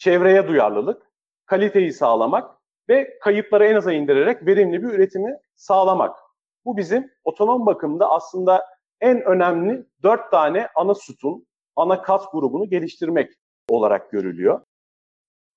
çevreye 0.00 0.48
duyarlılık, 0.48 1.02
kaliteyi 1.46 1.92
sağlamak 1.92 2.50
ve 2.88 3.18
kayıpları 3.18 3.66
en 3.66 3.74
aza 3.74 3.92
indirerek 3.92 4.46
verimli 4.46 4.82
bir 4.82 4.88
üretimi 4.88 5.38
sağlamak. 5.56 6.16
Bu 6.64 6.76
bizim 6.76 7.10
otonom 7.24 7.66
bakımda 7.66 8.10
aslında 8.10 8.66
en 9.00 9.22
önemli 9.22 9.86
dört 10.02 10.30
tane 10.30 10.68
ana 10.74 10.94
sütun, 10.94 11.46
ana 11.76 12.02
kas 12.02 12.30
grubunu 12.32 12.70
geliştirmek 12.70 13.32
olarak 13.68 14.10
görülüyor. 14.10 14.60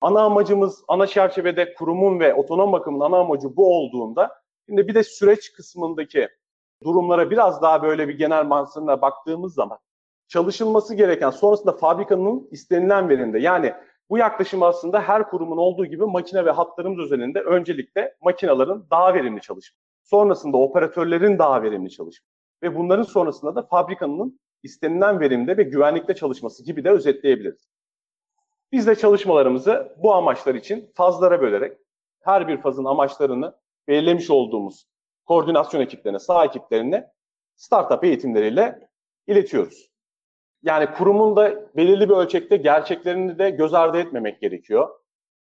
Ana 0.00 0.22
amacımız, 0.22 0.84
ana 0.88 1.06
çerçevede 1.06 1.74
kurumun 1.74 2.20
ve 2.20 2.34
otonom 2.34 2.72
bakımın 2.72 3.00
ana 3.00 3.18
amacı 3.18 3.56
bu 3.56 3.78
olduğunda, 3.78 4.30
şimdi 4.68 4.88
bir 4.88 4.94
de 4.94 5.02
süreç 5.02 5.52
kısmındaki 5.52 6.28
durumlara 6.82 7.30
biraz 7.30 7.62
daha 7.62 7.82
böyle 7.82 8.08
bir 8.08 8.18
genel 8.18 8.44
mantığına 8.44 9.02
baktığımız 9.02 9.54
zaman 9.54 9.78
çalışılması 10.28 10.94
gereken 10.94 11.30
sonrasında 11.30 11.72
fabrikanın 11.72 12.48
istenilen 12.50 13.08
verimde 13.08 13.38
yani 13.38 13.74
bu 14.10 14.18
yaklaşım 14.18 14.62
aslında 14.62 15.00
her 15.00 15.30
kurumun 15.30 15.56
olduğu 15.56 15.86
gibi 15.86 16.04
makine 16.04 16.44
ve 16.44 16.50
hatlarımız 16.50 16.98
özelinde 16.98 17.40
öncelikle 17.40 18.16
makinaların 18.20 18.86
daha 18.90 19.14
verimli 19.14 19.40
çalışması. 19.40 19.84
Sonrasında 20.02 20.56
operatörlerin 20.56 21.38
daha 21.38 21.62
verimli 21.62 21.90
çalışması 21.90 22.34
ve 22.62 22.76
bunların 22.76 23.02
sonrasında 23.02 23.54
da 23.54 23.62
fabrikanın 23.62 24.40
istenilen 24.62 25.20
verimde 25.20 25.56
ve 25.56 25.62
güvenlikte 25.62 26.14
çalışması 26.14 26.64
gibi 26.64 26.84
de 26.84 26.90
özetleyebiliriz. 26.90 27.68
Biz 28.72 28.86
de 28.86 28.94
çalışmalarımızı 28.94 29.96
bu 30.02 30.14
amaçlar 30.14 30.54
için 30.54 30.92
fazlara 30.94 31.40
bölerek 31.40 31.78
her 32.20 32.48
bir 32.48 32.60
fazın 32.60 32.84
amaçlarını 32.84 33.54
belirlemiş 33.88 34.30
olduğumuz 34.30 34.86
koordinasyon 35.24 35.80
ekiplerine, 35.80 36.18
sağ 36.18 36.44
ekiplerine 36.44 37.10
startup 37.56 38.04
eğitimleriyle 38.04 38.88
iletiyoruz. 39.26 39.93
Yani 40.64 40.86
kurumun 40.90 41.36
da 41.36 41.76
belirli 41.76 42.08
bir 42.08 42.14
ölçekte 42.14 42.56
gerçeklerini 42.56 43.38
de 43.38 43.50
göz 43.50 43.74
ardı 43.74 43.98
etmemek 43.98 44.40
gerekiyor. 44.40 44.88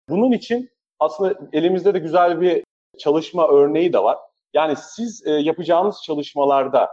Bunun 0.10 0.32
için 0.32 0.70
aslında 1.00 1.40
elimizde 1.54 1.94
de 1.94 2.00
güzel 2.00 2.42
bir 2.42 2.64
çalışma 3.00 3.48
örneği 3.48 3.94
de 3.94 4.04
var. 4.04 4.18
Yani 4.54 4.76
siz 4.76 5.28
e, 5.28 5.32
yapacağınız 5.32 6.02
çalışmalarda 6.06 6.90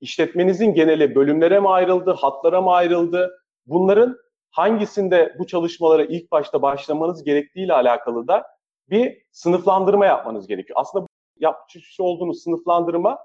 işletmenizin 0.00 0.74
geneli 0.74 1.14
bölümlere 1.14 1.60
mi 1.60 1.68
ayrıldı, 1.68 2.12
hatlara 2.12 2.60
mı 2.60 2.72
ayrıldı? 2.72 3.30
Bunların 3.66 4.16
hangisinde 4.50 5.34
bu 5.38 5.46
çalışmalara 5.46 6.04
ilk 6.04 6.32
başta 6.32 6.62
başlamanız 6.62 7.24
gerektiği 7.24 7.64
ile 7.64 7.72
alakalı 7.72 8.28
da 8.28 8.46
bir 8.90 9.22
sınıflandırma 9.32 10.06
yapmanız 10.06 10.46
gerekiyor. 10.46 10.78
Aslında 10.80 11.06
yapmış 11.38 12.00
olduğunuz 12.00 12.42
sınıflandırma 12.42 13.18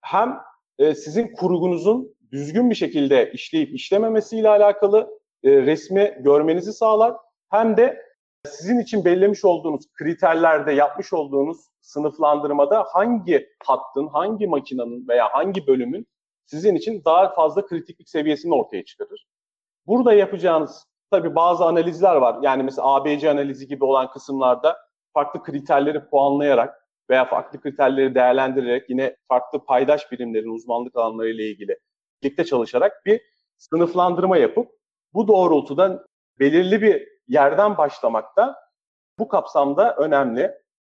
hem 0.00 0.38
e, 0.78 0.94
sizin 0.94 1.34
kurgunuzun 1.34 2.15
düzgün 2.36 2.70
bir 2.70 2.74
şekilde 2.74 3.32
işleyip 3.32 3.74
işlememesiyle 3.74 4.48
alakalı 4.48 5.18
e, 5.44 5.50
resmi 5.50 6.16
görmenizi 6.20 6.72
sağlar. 6.72 7.14
Hem 7.50 7.76
de 7.76 8.02
sizin 8.48 8.80
için 8.80 9.04
belirlemiş 9.04 9.44
olduğunuz 9.44 9.92
kriterlerde 9.98 10.72
yapmış 10.72 11.12
olduğunuz 11.12 11.56
sınıflandırmada 11.80 12.84
hangi 12.92 13.48
hattın, 13.66 14.06
hangi 14.06 14.46
makinenin 14.46 15.08
veya 15.08 15.28
hangi 15.32 15.66
bölümün 15.66 16.06
sizin 16.46 16.74
için 16.74 17.02
daha 17.04 17.34
fazla 17.34 17.66
kritiklik 17.66 18.08
seviyesini 18.08 18.54
ortaya 18.54 18.84
çıkarır. 18.84 19.26
Burada 19.86 20.12
yapacağınız 20.12 20.86
tabii 21.10 21.34
bazı 21.34 21.64
analizler 21.64 22.16
var. 22.16 22.38
Yani 22.42 22.62
mesela 22.62 22.94
ABC 22.94 23.30
analizi 23.30 23.66
gibi 23.68 23.84
olan 23.84 24.10
kısımlarda 24.10 24.76
farklı 25.14 25.42
kriterleri 25.42 26.08
puanlayarak 26.08 26.74
veya 27.10 27.24
farklı 27.24 27.60
kriterleri 27.60 28.14
değerlendirerek 28.14 28.90
yine 28.90 29.16
farklı 29.28 29.64
paydaş 29.64 30.12
birimlerin 30.12 30.54
uzmanlık 30.54 30.96
alanları 30.96 31.28
ile 31.30 31.50
ilgili 31.50 31.78
birlikte 32.22 32.44
çalışarak 32.44 33.06
bir 33.06 33.20
sınıflandırma 33.58 34.36
yapıp 34.36 34.70
bu 35.14 35.28
doğrultuda 35.28 36.06
belirli 36.38 36.82
bir 36.82 37.08
yerden 37.28 37.78
başlamak 37.78 38.36
da 38.36 38.56
bu 39.18 39.28
kapsamda 39.28 39.96
önemli. 39.96 40.54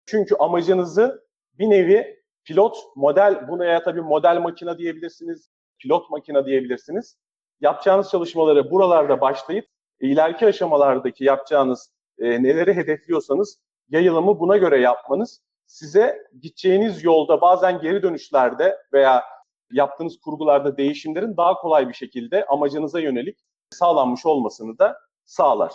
Çünkü 0.07 0.35
amacınızı 0.35 1.27
bir 1.59 1.71
nevi 1.71 2.23
pilot 2.45 2.77
model, 2.97 3.49
buna 3.49 3.65
ya 3.65 3.83
tabii 3.83 4.01
model 4.01 4.37
makine 4.41 4.79
diyebilirsiniz, 4.79 5.51
pilot 5.79 6.11
makine 6.11 6.45
diyebilirsiniz. 6.45 7.19
Yapacağınız 7.61 8.11
çalışmaları 8.11 8.71
buralarda 8.71 9.21
başlayıp 9.21 9.67
ileriki 10.01 10.47
aşamalardaki 10.47 11.25
yapacağınız 11.25 11.93
e, 12.19 12.43
neleri 12.43 12.75
hedefliyorsanız 12.75 13.61
yayılımı 13.89 14.41
buna 14.41 14.57
göre 14.57 14.81
yapmanız 14.81 15.41
size 15.67 16.19
gideceğiniz 16.41 17.05
yolda 17.05 17.41
bazen 17.41 17.81
geri 17.81 18.03
dönüşlerde 18.03 18.79
veya 18.93 19.25
yaptığınız 19.73 20.21
kurgularda 20.21 20.77
değişimlerin 20.77 21.37
daha 21.37 21.55
kolay 21.55 21.89
bir 21.89 21.95
şekilde 21.95 22.45
amacınıza 22.47 23.01
yönelik 23.01 23.39
sağlanmış 23.71 24.27
olmasını 24.27 24.79
da 24.79 24.99
sağlar. 25.25 25.73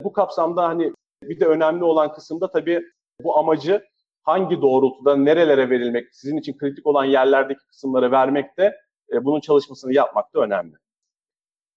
Bu 0.00 0.12
kapsamda 0.12 0.68
hani 0.68 0.92
bir 1.22 1.40
de 1.40 1.46
önemli 1.46 1.84
olan 1.84 2.12
kısımda 2.12 2.50
tabii 2.50 2.82
bu 3.22 3.38
amacı 3.38 3.84
hangi 4.22 4.62
doğrultuda 4.62 5.16
nerelere 5.16 5.70
verilmek, 5.70 6.14
sizin 6.14 6.36
için 6.36 6.58
kritik 6.58 6.86
olan 6.86 7.04
yerlerdeki 7.04 7.66
kısımlara 7.66 8.10
vermek 8.10 8.58
de 8.58 8.76
e, 9.12 9.24
bunun 9.24 9.40
çalışmasını 9.40 9.94
yapmak 9.94 10.34
da 10.34 10.40
önemli. 10.40 10.76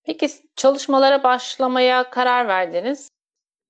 Peki 0.03 0.27
çalışmalara 0.55 1.23
başlamaya 1.23 2.09
karar 2.09 2.47
verdiniz. 2.47 3.09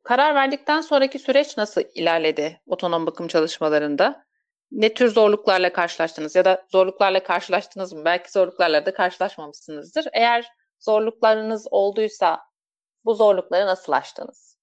Karar 0.04 0.36
verdikten 0.36 0.82
sonraki 0.82 1.20
süreç 1.20 1.58
nasıl 1.58 1.82
ilerledi 1.96 2.62
otonom 2.68 3.06
bakım 3.06 3.28
çalışmalarında? 3.28 4.25
Ne 4.72 4.94
tür 4.94 5.08
zorluklarla 5.08 5.74
karşılaştınız 5.74 6.36
ya 6.36 6.46
da 6.46 6.66
zorluklarla 6.72 7.24
karşılaştınız 7.24 7.94
mı? 7.94 8.06
Belki 8.06 8.32
zorluklarla 8.32 8.86
da 8.86 8.94
karşılaşmamışsınızdır. 8.94 10.08
Eğer 10.14 10.48
zorluklarınız 10.80 11.68
olduysa 11.72 12.40
bu 13.06 13.14
zorlukları 13.14 13.66
nasıl 13.66 13.94
aştınız? 13.94 14.58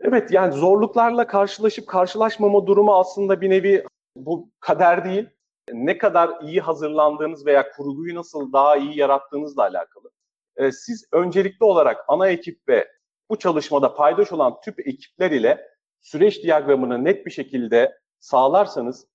Evet 0.00 0.30
yani 0.30 0.52
zorluklarla 0.52 1.26
karşılaşıp 1.26 1.86
karşılaşmama 1.86 2.66
durumu 2.66 2.94
aslında 2.94 3.40
bir 3.40 3.50
nevi 3.50 3.84
bu 4.16 4.50
kader 4.60 5.04
değil. 5.04 5.28
Ne 5.72 5.98
kadar 5.98 6.30
iyi 6.42 6.60
hazırlandığınız 6.60 7.46
veya 7.46 7.70
kurguyu 7.70 8.14
nasıl 8.14 8.52
daha 8.52 8.76
iyi 8.76 8.98
yarattığınızla 8.98 9.62
alakalı. 9.62 10.10
Ee, 10.56 10.72
siz 10.72 11.08
öncelikli 11.12 11.64
olarak 11.64 12.04
ana 12.08 12.28
ekip 12.28 12.68
ve 12.68 12.88
bu 13.30 13.38
çalışmada 13.38 13.94
paydaş 13.94 14.32
olan 14.32 14.60
tüm 14.64 14.74
ekipler 14.78 15.30
ile 15.30 15.68
süreç 16.00 16.42
diyagramını 16.42 17.04
net 17.04 17.26
bir 17.26 17.30
şekilde 17.30 17.98
sağlarsanız 18.20 19.06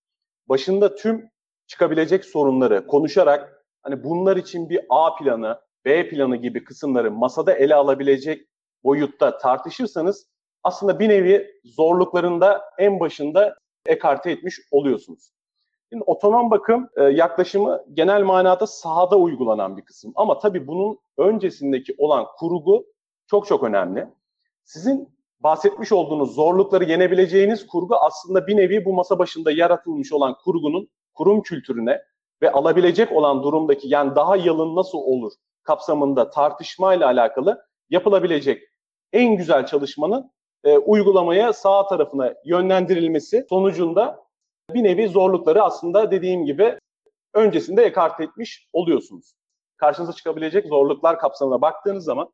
başında 0.49 0.95
tüm 0.95 1.29
çıkabilecek 1.67 2.25
sorunları 2.25 2.87
konuşarak 2.87 3.65
hani 3.81 4.03
bunlar 4.03 4.37
için 4.37 4.69
bir 4.69 4.81
A 4.89 5.15
planı, 5.15 5.59
B 5.85 6.09
planı 6.09 6.35
gibi 6.35 6.63
kısımları 6.63 7.11
masada 7.11 7.53
ele 7.53 7.75
alabilecek 7.75 8.47
boyutta 8.83 9.37
tartışırsanız 9.37 10.27
aslında 10.63 10.99
bir 10.99 11.09
nevi 11.09 11.47
zorluklarında 11.63 12.61
en 12.77 12.99
başında 12.99 13.55
ekarte 13.85 14.31
etmiş 14.31 14.59
oluyorsunuz. 14.71 15.31
Şimdi 15.89 16.03
otonom 16.03 16.51
bakım 16.51 16.89
e, 16.95 17.03
yaklaşımı 17.03 17.85
genel 17.93 18.23
manada 18.23 18.67
sahada 18.67 19.17
uygulanan 19.17 19.77
bir 19.77 19.81
kısım. 19.81 20.13
Ama 20.15 20.39
tabii 20.39 20.67
bunun 20.67 20.99
öncesindeki 21.17 21.95
olan 21.97 22.25
kurgu 22.37 22.85
çok 23.27 23.47
çok 23.47 23.63
önemli. 23.63 24.07
Sizin 24.63 25.09
bahsetmiş 25.43 25.91
olduğunuz 25.91 26.35
zorlukları 26.35 26.83
yenebileceğiniz 26.83 27.67
kurgu 27.67 27.95
aslında 27.95 28.47
bir 28.47 28.57
nevi 28.57 28.85
bu 28.85 28.93
masa 28.93 29.19
başında 29.19 29.51
yaratılmış 29.51 30.13
olan 30.13 30.35
kurgunun 30.43 30.89
kurum 31.13 31.41
kültürüne 31.41 32.01
ve 32.41 32.51
alabilecek 32.51 33.11
olan 33.11 33.43
durumdaki 33.43 33.87
yani 33.87 34.15
daha 34.15 34.35
yalın 34.35 34.75
nasıl 34.75 34.97
olur 34.97 35.31
kapsamında 35.63 36.29
tartışmayla 36.29 37.07
alakalı 37.07 37.65
yapılabilecek 37.89 38.63
en 39.13 39.37
güzel 39.37 39.65
çalışmanın 39.65 40.31
e, 40.63 40.77
uygulamaya 40.77 41.53
sağ 41.53 41.87
tarafına 41.87 42.33
yönlendirilmesi 42.45 43.45
sonucunda 43.49 44.25
bir 44.73 44.83
nevi 44.83 45.07
zorlukları 45.07 45.63
aslında 45.63 46.11
dediğim 46.11 46.45
gibi 46.45 46.79
öncesinde 47.33 47.83
ekart 47.83 48.21
etmiş 48.21 48.67
oluyorsunuz. 48.73 49.33
Karşınıza 49.77 50.13
çıkabilecek 50.13 50.67
zorluklar 50.67 51.19
kapsamına 51.19 51.61
baktığınız 51.61 52.03
zaman 52.03 52.29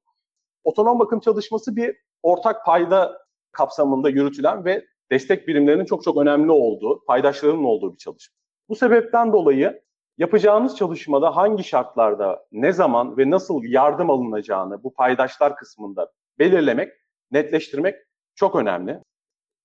otonom 0.63 0.99
bakım 0.99 1.19
çalışması 1.19 1.75
bir 1.75 1.95
ortak 2.25 2.65
payda 2.65 3.21
kapsamında 3.51 4.09
yürütülen 4.09 4.65
ve 4.65 4.85
destek 5.11 5.47
birimlerinin 5.47 5.85
çok 5.85 6.03
çok 6.03 6.17
önemli 6.17 6.51
olduğu, 6.51 7.05
paydaşlarının 7.05 7.63
olduğu 7.63 7.93
bir 7.93 7.97
çalışma. 7.97 8.35
Bu 8.69 8.75
sebepten 8.75 9.33
dolayı 9.33 9.81
yapacağınız 10.17 10.77
çalışmada 10.77 11.35
hangi 11.35 11.63
şartlarda, 11.63 12.45
ne 12.51 12.71
zaman 12.71 13.17
ve 13.17 13.29
nasıl 13.29 13.63
yardım 13.63 14.09
alınacağını 14.09 14.83
bu 14.83 14.93
paydaşlar 14.93 15.55
kısmında 15.55 16.11
belirlemek, 16.39 16.93
netleştirmek 17.31 17.95
çok 18.35 18.55
önemli. 18.55 18.99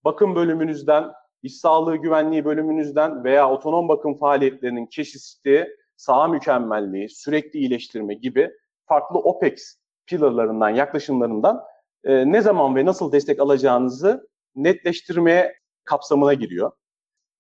Bakım 0.05 0.35
bölümünüzden, 0.35 1.13
iş 1.43 1.57
sağlığı 1.57 1.97
güvenliği 1.97 2.45
bölümünüzden 2.45 3.25
veya 3.25 3.51
otonom 3.51 3.89
bakım 3.89 4.19
faaliyetlerinin 4.19 4.87
keşifliği, 4.87 5.67
saha 5.97 6.29
mükemmelliği, 6.29 7.09
sürekli 7.09 7.59
iyileştirme 7.59 8.15
gibi 8.15 8.51
farklı 8.87 9.19
OPEX 9.19 9.77
pillarlarından, 10.07 10.71
yaklaşımlarından 10.71 11.70
e, 12.05 12.33
ne 12.33 12.41
zaman 12.41 12.77
ve 12.77 12.85
nasıl 12.85 13.13
destek 13.13 13.41
alacağınızı 13.41 14.29
netleştirmeye 14.55 15.55
kapsamına 15.85 16.35
giriyor. 16.35 16.73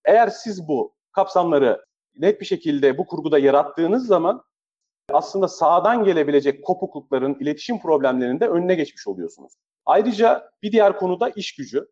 Eğer 0.05 0.29
siz 0.29 0.69
bu 0.69 0.95
kapsamları 1.12 1.85
net 2.17 2.40
bir 2.40 2.47
şekilde 2.47 2.99
bu 2.99 3.07
kurguda 3.07 3.38
yarattığınız 3.38 4.07
zaman 4.07 4.45
aslında 5.12 5.49
sağdan 5.49 6.05
gelebilecek 6.05 6.64
kopuklukların, 6.64 7.37
iletişim 7.41 7.80
problemlerinin 7.80 8.41
de 8.41 8.49
önüne 8.49 8.75
geçmiş 8.75 9.06
oluyorsunuz. 9.06 9.52
Ayrıca 9.87 10.50
bir 10.63 10.73
diğer 10.73 10.97
konuda 10.97 11.30
iş 11.30 11.54
gücü. 11.54 11.89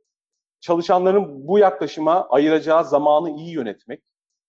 Çalışanların 0.60 1.48
bu 1.48 1.58
yaklaşıma 1.58 2.28
ayıracağı 2.28 2.84
zamanı 2.84 3.30
iyi 3.30 3.54
yönetmek, 3.54 4.02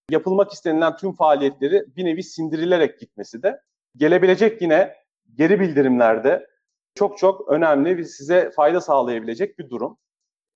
yapılmak 0.10 0.54
istenilen 0.54 0.98
tüm 0.98 1.14
faaliyetleri 1.14 1.84
bir 1.96 2.06
nevi 2.06 2.24
sindirilerek 2.24 3.00
gitmesi 3.00 3.44
de 3.44 3.62
gelebilecek 3.96 4.62
yine 4.62 4.96
geri 5.36 5.60
bildirimlerde 5.60 6.48
çok 6.96 7.18
çok 7.18 7.50
önemli 7.50 7.98
ve 7.98 8.04
size 8.04 8.52
fayda 8.52 8.82
sağlayabilecek 8.82 9.60
bir 9.60 9.70
durum. 9.70 9.98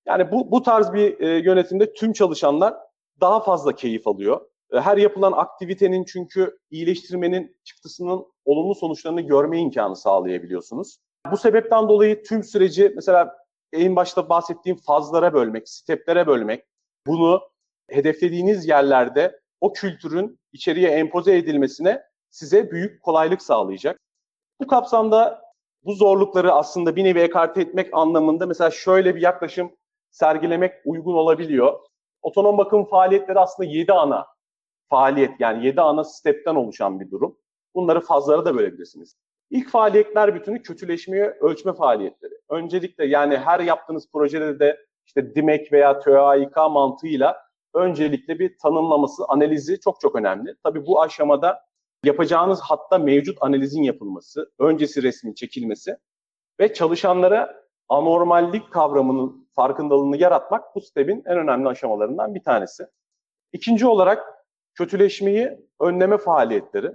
Yani 0.06 0.32
bu, 0.32 0.52
bu 0.52 0.64
tarz 0.64 0.94
bir 0.94 1.20
e, 1.20 1.28
yönetimde 1.40 1.94
tüm 1.94 2.14
çalışanlar 2.14 2.76
daha 3.22 3.40
fazla 3.40 3.76
keyif 3.76 4.08
alıyor. 4.08 4.42
E, 4.72 4.80
her 4.80 4.98
yapılan 4.98 5.32
aktivitenin 5.32 6.04
çünkü 6.04 6.60
iyileştirmenin 6.72 7.58
çıktısının 7.64 8.26
olumlu 8.46 8.76
sonuçlarını 8.76 9.22
görme 9.22 9.60
imkanı 9.60 9.96
sağlayabiliyorsunuz. 9.96 10.98
Bu 11.32 11.38
sebepten 11.38 11.90
dolayı 11.90 12.24
tüm 12.24 12.44
süreci 12.44 12.92
mesela 12.96 13.38
en 13.74 13.96
başta 13.96 14.30
bahsettiğim 14.30 14.78
fazlara 14.78 15.34
bölmek, 15.34 15.70
steplere 15.70 16.28
bölmek, 16.28 16.66
bunu 17.08 17.42
hedeflediğiniz 17.90 18.68
yerlerde 18.68 19.40
o 19.62 19.74
kültürün 19.74 20.40
içeriye 20.54 20.90
empoze 20.90 21.38
edilmesine 21.38 22.04
size 22.30 22.72
büyük 22.72 23.02
kolaylık 23.02 23.42
sağlayacak. 23.42 24.00
Bu 24.62 24.68
kapsamda 24.68 25.42
bu 25.86 25.94
zorlukları 25.94 26.52
aslında 26.52 26.96
bir 26.96 27.04
nevi 27.04 27.20
ekarte 27.20 27.62
etmek 27.62 27.90
anlamında 27.94 28.46
mesela 28.46 28.72
şöyle 28.72 29.16
bir 29.16 29.22
yaklaşım 29.22 29.72
sergilemek 30.12 30.74
uygun 30.86 31.14
olabiliyor. 31.14 31.80
Otonom 32.22 32.58
bakım 32.58 32.86
faaliyetleri 32.86 33.40
aslında 33.40 33.70
7 33.70 33.94
ana 33.94 34.28
faaliyet 34.90 35.40
yani 35.40 35.66
7 35.66 35.82
ana 35.82 36.04
stepten 36.04 36.56
oluşan 36.56 37.00
bir 37.00 37.12
durum. 37.12 37.38
Bunları 37.76 38.02
fazlara 38.02 38.46
da 38.46 38.56
bölebilirsiniz. 38.56 39.16
İlk 39.50 39.70
faaliyetler 39.70 40.36
bütünü 40.36 40.62
kötüleşmeyi 40.62 41.24
ölçme 41.24 41.74
faaliyetleri. 41.74 42.34
Öncelikle 42.50 43.06
yani 43.06 43.38
her 43.38 43.60
yaptığınız 43.60 44.12
projede 44.12 44.60
de 44.60 44.78
işte 45.06 45.36
DİMEK 45.36 45.72
veya 45.74 46.00
TÜAİK 46.00 46.56
mantığıyla 46.58 47.38
öncelikle 47.74 48.40
bir 48.40 48.58
tanımlaması, 48.58 49.24
analizi 49.28 49.80
çok 49.80 50.02
çok 50.02 50.16
önemli. 50.16 50.56
Tabii 50.64 50.86
bu 50.86 51.02
aşamada 51.02 51.62
yapacağınız 52.04 52.60
hatta 52.62 52.98
mevcut 52.98 53.38
analizin 53.42 53.84
yapılması, 53.84 54.52
öncesi 54.60 55.04
resmin 55.04 55.34
çekilmesi 55.34 55.98
ve 56.60 56.74
çalışanlara 56.74 57.64
anormallik 57.90 58.72
kavramının 58.72 59.48
farkındalığını 59.56 60.18
yaratmak 60.18 60.76
bu 60.76 60.82
step'in 60.82 61.24
en 61.26 61.38
önemli 61.38 61.70
aşamalarından 61.70 62.36
bir 62.36 62.44
tanesi. 62.44 62.88
İkinci 63.54 63.88
olarak 63.88 64.24
kötüleşmeyi 64.74 65.60
önleme 65.80 66.18
faaliyetleri. 66.18 66.92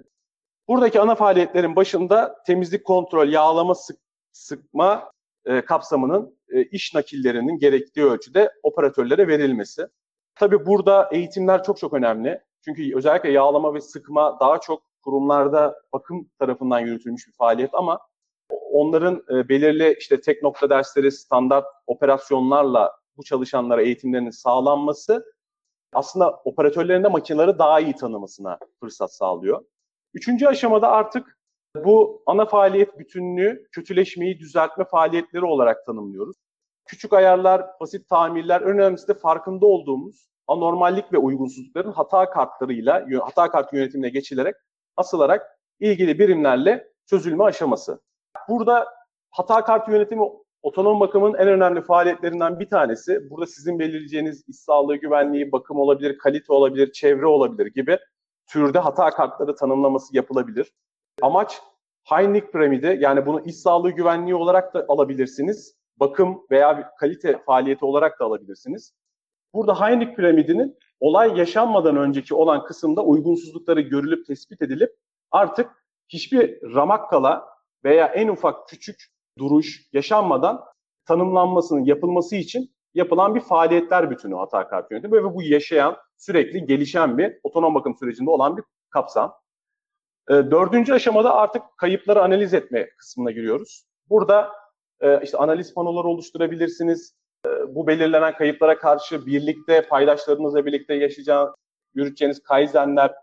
Buradaki 0.69 1.01
ana 1.01 1.15
faaliyetlerin 1.15 1.77
başında 1.77 2.43
temizlik 2.47 2.85
kontrol, 2.85 3.29
yağlama, 3.29 3.75
sık, 3.75 3.99
sıkma 4.33 5.13
e, 5.45 5.61
kapsamının 5.61 6.39
e, 6.49 6.63
iş 6.63 6.95
nakillerinin 6.95 7.59
gerektiği 7.59 8.05
ölçüde 8.05 8.53
operatörlere 8.63 9.29
verilmesi. 9.29 9.89
Tabii 10.35 10.67
burada 10.67 11.09
eğitimler 11.13 11.63
çok 11.63 11.79
çok 11.79 11.93
önemli. 11.93 12.41
Çünkü 12.65 12.97
özellikle 12.97 13.31
yağlama 13.31 13.75
ve 13.75 13.81
sıkma 13.81 14.41
daha 14.41 14.61
çok 14.61 14.88
kurumlarda 15.03 15.83
bakım 15.93 16.29
tarafından 16.39 16.81
yürütülmüş 16.81 17.29
bir 17.29 17.33
faaliyet 17.33 17.71
ama 17.73 17.99
onların 18.73 19.23
e, 19.31 19.49
belirli 19.49 19.97
işte 19.99 20.21
tek 20.21 20.43
nokta 20.43 20.71
dersleri, 20.71 21.13
standart 21.13 21.67
operasyonlarla 21.87 22.93
bu 23.17 23.23
çalışanlara 23.25 23.83
eğitimlerinin 23.83 24.31
sağlanması 24.31 25.25
aslında 25.93 26.31
operatörlerin 26.45 27.05
de 27.05 27.09
makineleri 27.09 27.59
daha 27.59 27.81
iyi 27.81 27.95
tanımasına 27.95 28.59
fırsat 28.81 29.15
sağlıyor. 29.15 29.65
Üçüncü 30.15 30.47
aşamada 30.47 30.89
artık 30.89 31.39
bu 31.85 32.23
ana 32.27 32.47
faaliyet 32.47 32.99
bütünlüğü 32.99 33.69
kötüleşmeyi 33.73 34.39
düzeltme 34.39 34.85
faaliyetleri 34.85 35.45
olarak 35.45 35.87
tanımlıyoruz. 35.87 36.37
Küçük 36.87 37.13
ayarlar, 37.13 37.67
basit 37.81 38.09
tamirler, 38.09 38.61
önemlisi 38.61 39.09
de 39.09 39.15
farkında 39.15 39.67
olduğumuz 39.67 40.29
anormallik 40.47 41.13
ve 41.13 41.19
uygunsuzlukların 41.19 41.93
hata 41.93 42.31
kartlarıyla, 42.31 43.07
hata 43.23 43.51
kartı 43.51 43.77
yönetimine 43.77 44.09
geçilerek 44.09 44.55
asılarak 44.99 45.59
ilgili 45.81 46.19
birimlerle 46.19 46.89
çözülme 47.07 47.45
aşaması. 47.45 48.01
Burada 48.49 48.87
hata 49.31 49.65
kartı 49.65 49.91
yönetimi 49.91 50.23
otonom 50.63 51.01
bakımın 51.01 51.35
en 51.35 51.49
önemli 51.49 51.83
faaliyetlerinden 51.83 52.61
bir 52.61 52.71
tanesi. 52.71 53.31
Burada 53.31 53.47
sizin 53.47 53.79
belirleyeceğiniz 53.79 54.49
iş 54.49 54.57
sağlığı 54.57 54.97
güvenliği, 54.97 55.53
bakım 55.53 55.77
olabilir, 55.77 56.19
kalite 56.19 56.53
olabilir, 56.53 56.93
çevre 56.93 57.27
olabilir 57.27 57.67
gibi 57.67 57.99
türde 58.47 58.79
hata 58.79 59.11
kartları 59.11 59.55
tanımlaması 59.55 60.17
yapılabilir. 60.17 60.73
Amaç 61.23 61.61
Heineck 62.05 62.53
piramidi 62.53 62.99
yani 63.01 63.27
bunu 63.27 63.41
iş 63.41 63.57
sağlığı 63.57 63.91
güvenliği 63.91 64.35
olarak 64.35 64.75
da 64.75 64.85
alabilirsiniz. 64.89 65.75
Bakım 65.97 66.47
veya 66.51 66.91
kalite 67.01 67.39
faaliyeti 67.47 67.85
olarak 67.85 68.21
da 68.21 68.25
alabilirsiniz. 68.25 68.93
Burada 69.55 69.81
Heineck 69.81 70.17
piramidinin 70.17 70.79
olay 71.01 71.39
yaşanmadan 71.39 71.97
önceki 71.97 72.35
olan 72.35 72.65
kısımda 72.65 73.05
uygunsuzlukları 73.05 73.81
görülüp 73.81 74.27
tespit 74.27 74.63
edilip 74.63 74.97
artık 75.31 75.71
hiçbir 76.09 76.63
ramak 76.75 77.11
kala 77.11 77.49
veya 77.85 78.07
en 78.07 78.29
ufak 78.29 78.69
küçük 78.69 78.97
duruş 79.39 79.89
yaşanmadan 79.93 80.65
tanımlanmasının 81.07 81.85
yapılması 81.85 82.37
için 82.37 82.71
yapılan 82.95 83.35
bir 83.35 83.41
faaliyetler 83.41 84.11
bütünü 84.11 84.35
hata 84.35 84.69
kart 84.69 84.91
yönetimi 84.91 85.13
ve 85.13 85.35
bu 85.35 85.43
yaşayan, 85.43 85.97
sürekli 86.17 86.67
gelişen 86.67 87.19
bir 87.19 87.39
otonom 87.43 87.75
bakım 87.75 87.97
sürecinde 87.97 88.31
olan 88.31 88.57
bir 88.57 88.65
kapsam. 88.91 89.35
E, 90.31 90.35
dördüncü 90.35 90.93
aşamada 90.93 91.35
artık 91.35 91.63
kayıpları 91.77 92.23
analiz 92.23 92.55
etme 92.55 92.89
kısmına 92.99 93.31
giriyoruz. 93.31 93.85
Burada 94.09 94.53
e, 95.01 95.23
işte 95.23 95.39
analiz 95.39 95.75
panoları 95.75 96.09
oluşturabilirsiniz. 96.09 97.18
E, 97.47 97.75
bu 97.75 97.87
belirlenen 97.87 98.37
kayıplara 98.37 98.79
karşı 98.79 99.27
birlikte, 99.27 99.83
paydaşlarınızla 99.89 100.67
birlikte 100.67 100.95
yaşayacağınız, 100.95 101.55
yürüteceğiniz 101.95 102.43
kaizenler, 102.43 103.15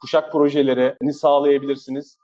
kuşak 0.00 0.32
projelerini 0.32 1.12
sağlayabilirsiniz. 1.12 2.18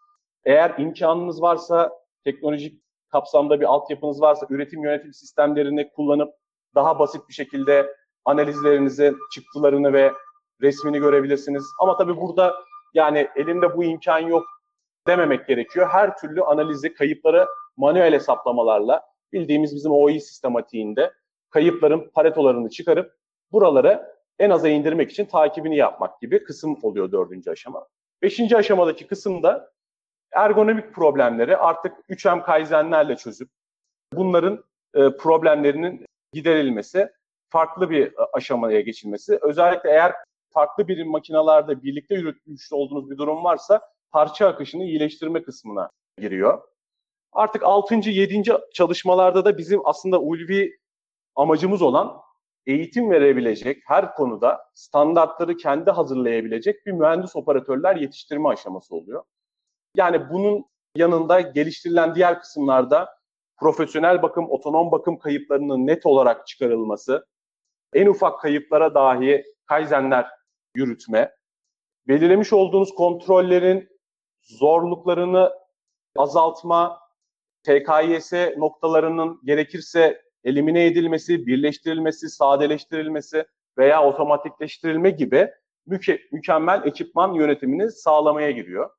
Eğer 0.44 0.74
imkanınız 0.78 1.42
varsa, 1.42 1.92
teknolojik 2.24 2.82
kapsamda 3.12 3.60
bir 3.60 3.64
altyapınız 3.64 4.20
varsa, 4.20 4.46
üretim 4.50 4.84
yönetim 4.84 5.12
sistemlerini 5.12 5.90
kullanıp 5.92 6.34
daha 6.74 6.98
basit 6.98 7.28
bir 7.28 7.34
şekilde 7.34 7.94
analizlerinizi, 8.24 9.14
çıktılarını 9.34 9.92
ve 9.92 10.12
resmini 10.62 10.98
görebilirsiniz. 10.98 11.64
Ama 11.80 11.96
tabii 11.96 12.16
burada 12.16 12.54
yani 12.94 13.28
elimde 13.36 13.76
bu 13.76 13.84
imkan 13.84 14.18
yok 14.18 14.46
dememek 15.06 15.46
gerekiyor. 15.46 15.88
Her 15.92 16.16
türlü 16.16 16.42
analizi, 16.42 16.94
kayıpları 16.94 17.46
manuel 17.76 18.12
hesaplamalarla 18.12 19.02
bildiğimiz 19.32 19.74
bizim 19.74 19.92
OI 19.92 20.20
sistematiğinde 20.20 21.12
kayıpların 21.50 22.10
paretolarını 22.14 22.70
çıkarıp 22.70 23.16
buraları 23.52 24.18
en 24.38 24.50
aza 24.50 24.68
indirmek 24.68 25.10
için 25.10 25.24
takibini 25.24 25.76
yapmak 25.76 26.20
gibi 26.20 26.44
kısım 26.44 26.78
oluyor 26.82 27.12
dördüncü 27.12 27.50
aşama. 27.50 27.86
Beşinci 28.22 28.56
aşamadaki 28.56 29.06
kısımda 29.06 29.72
ergonomik 30.32 30.94
problemleri 30.94 31.56
artık 31.56 31.92
3M 32.08 32.42
kaizenlerle 32.42 33.16
çözüp 33.16 33.48
bunların 34.12 34.64
e, 34.94 35.16
problemlerinin 35.16 36.06
giderilmesi, 36.32 37.08
farklı 37.50 37.90
bir 37.90 38.14
aşamaya 38.32 38.80
geçilmesi. 38.80 39.38
Özellikle 39.42 39.90
eğer 39.90 40.12
farklı 40.54 40.88
bir 40.88 41.06
makinalarda 41.06 41.82
birlikte 41.82 42.14
yürütmüş 42.14 42.72
olduğunuz 42.72 43.10
bir 43.10 43.18
durum 43.18 43.44
varsa 43.44 43.80
parça 44.10 44.46
akışını 44.48 44.84
iyileştirme 44.84 45.42
kısmına 45.42 45.90
giriyor. 46.20 46.62
Artık 47.32 47.62
6. 47.62 47.94
7. 47.94 48.42
çalışmalarda 48.74 49.44
da 49.44 49.58
bizim 49.58 49.80
aslında 49.84 50.20
ulvi 50.20 50.78
amacımız 51.38 51.82
olan 51.82 52.20
eğitim 52.66 53.10
verebilecek 53.10 53.82
her 53.86 54.14
konuda 54.14 54.60
standartları 54.74 55.56
kendi 55.56 55.90
hazırlayabilecek 55.90 56.86
bir 56.86 56.92
mühendis 56.92 57.36
operatörler 57.36 57.96
yetiştirme 57.96 58.48
aşaması 58.48 58.96
oluyor. 58.96 59.24
Yani 59.94 60.30
bunun 60.30 60.64
yanında 60.96 61.40
geliştirilen 61.40 62.14
diğer 62.14 62.40
kısımlarda 62.40 63.08
profesyonel 63.56 64.22
bakım, 64.22 64.50
otonom 64.50 64.92
bakım 64.92 65.18
kayıplarının 65.18 65.86
net 65.86 66.06
olarak 66.06 66.46
çıkarılması, 66.46 67.26
en 67.92 68.06
ufak 68.06 68.40
kayıplara 68.40 68.94
dahi 68.94 69.44
kaizenler 69.66 70.26
yürütme, 70.74 71.32
belirlemiş 72.08 72.52
olduğunuz 72.52 72.94
kontrollerin 72.94 73.88
zorluklarını 74.42 75.52
azaltma, 76.16 77.00
TKYS 77.62 78.32
noktalarının 78.56 79.40
gerekirse 79.44 80.27
elimine 80.44 80.86
edilmesi, 80.86 81.46
birleştirilmesi, 81.46 82.28
sadeleştirilmesi 82.28 83.44
veya 83.78 84.04
otomatikleştirilme 84.04 85.10
gibi 85.10 85.50
müke- 85.88 86.20
mükemmel 86.32 86.82
ekipman 86.84 87.34
yönetimini 87.34 87.90
sağlamaya 87.90 88.50
giriyor. 88.50 88.90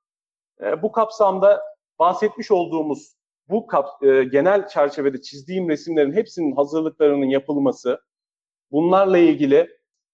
E, 0.61 0.81
bu 0.81 0.91
kapsamda 0.91 1.61
bahsetmiş 1.99 2.51
olduğumuz 2.51 3.15
bu 3.49 3.67
kap, 3.67 4.03
e, 4.03 4.23
genel 4.23 4.67
çerçevede 4.67 5.21
çizdiğim 5.21 5.69
resimlerin 5.69 6.13
hepsinin 6.13 6.55
hazırlıklarının 6.55 7.25
yapılması, 7.25 8.01
bunlarla 8.71 9.17
ilgili 9.17 9.69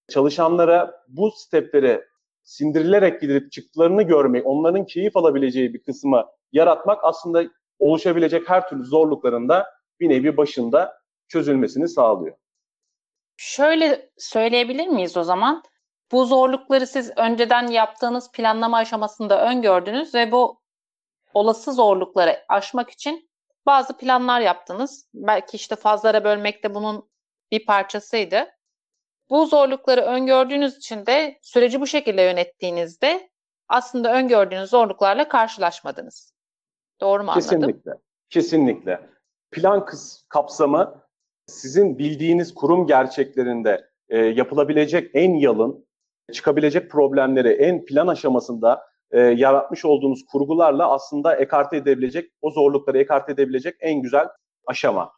çalışanlara 0.08 1.04
bu 1.08 1.30
stepleri 1.30 2.02
sindirilerek 2.42 3.20
gidip 3.20 3.52
çıktılarını 3.52 4.02
görmek, 4.02 4.46
onların 4.46 4.86
keyif 4.86 5.16
alabileceği 5.16 5.74
bir 5.74 5.82
kısmı 5.82 6.26
yaratmak 6.52 7.04
aslında 7.04 7.44
oluşabilecek 7.78 8.48
her 8.50 8.68
türlü 8.68 8.84
zorlukların 8.84 9.48
da 9.48 9.66
bir 10.00 10.08
nevi 10.08 10.36
başında 10.36 10.98
çözülmesini 11.28 11.88
sağlıyor. 11.88 12.36
Şöyle 13.36 14.10
söyleyebilir 14.18 14.86
miyiz 14.86 15.16
o 15.16 15.24
zaman? 15.24 15.62
Bu 16.12 16.24
zorlukları 16.24 16.86
siz 16.86 17.12
önceden 17.16 17.66
yaptığınız 17.66 18.32
planlama 18.32 18.76
aşamasında 18.76 19.50
öngördünüz 19.50 20.14
ve 20.14 20.32
bu 20.32 20.60
olası 21.34 21.72
zorlukları 21.72 22.44
aşmak 22.48 22.90
için 22.90 23.30
bazı 23.66 23.96
planlar 23.96 24.40
yaptınız. 24.40 25.08
Belki 25.14 25.56
işte 25.56 25.76
fazlara 25.76 26.24
bölmek 26.24 26.64
de 26.64 26.74
bunun 26.74 27.08
bir 27.50 27.66
parçasıydı. 27.66 28.46
Bu 29.30 29.46
zorlukları 29.46 30.00
öngördüğünüz 30.00 30.76
için 30.76 31.06
de 31.06 31.38
süreci 31.42 31.80
bu 31.80 31.86
şekilde 31.86 32.22
yönettiğinizde 32.22 33.30
aslında 33.68 34.12
öngördüğünüz 34.12 34.70
zorluklarla 34.70 35.28
karşılaşmadınız. 35.28 36.34
Doğru 37.00 37.24
mu 37.24 37.30
anladım? 37.30 37.48
Kesinlikle. 37.50 37.92
Kesinlikle. 38.30 39.10
Plan 39.50 39.86
kapsamı 40.28 41.05
sizin 41.56 41.98
bildiğiniz 41.98 42.54
kurum 42.54 42.86
gerçeklerinde 42.86 43.88
e, 44.08 44.18
yapılabilecek 44.18 45.10
en 45.14 45.34
yalın, 45.34 45.86
çıkabilecek 46.32 46.90
problemleri 46.90 47.48
en 47.48 47.84
plan 47.84 48.06
aşamasında 48.06 48.82
e, 49.10 49.20
yaratmış 49.20 49.84
olduğunuz 49.84 50.24
kurgularla 50.32 50.92
aslında 50.92 51.36
ekarte 51.36 51.76
edebilecek, 51.76 52.30
o 52.42 52.50
zorlukları 52.50 52.98
ekarte 52.98 53.32
edebilecek 53.32 53.74
en 53.80 54.02
güzel 54.02 54.26
aşama. 54.66 55.12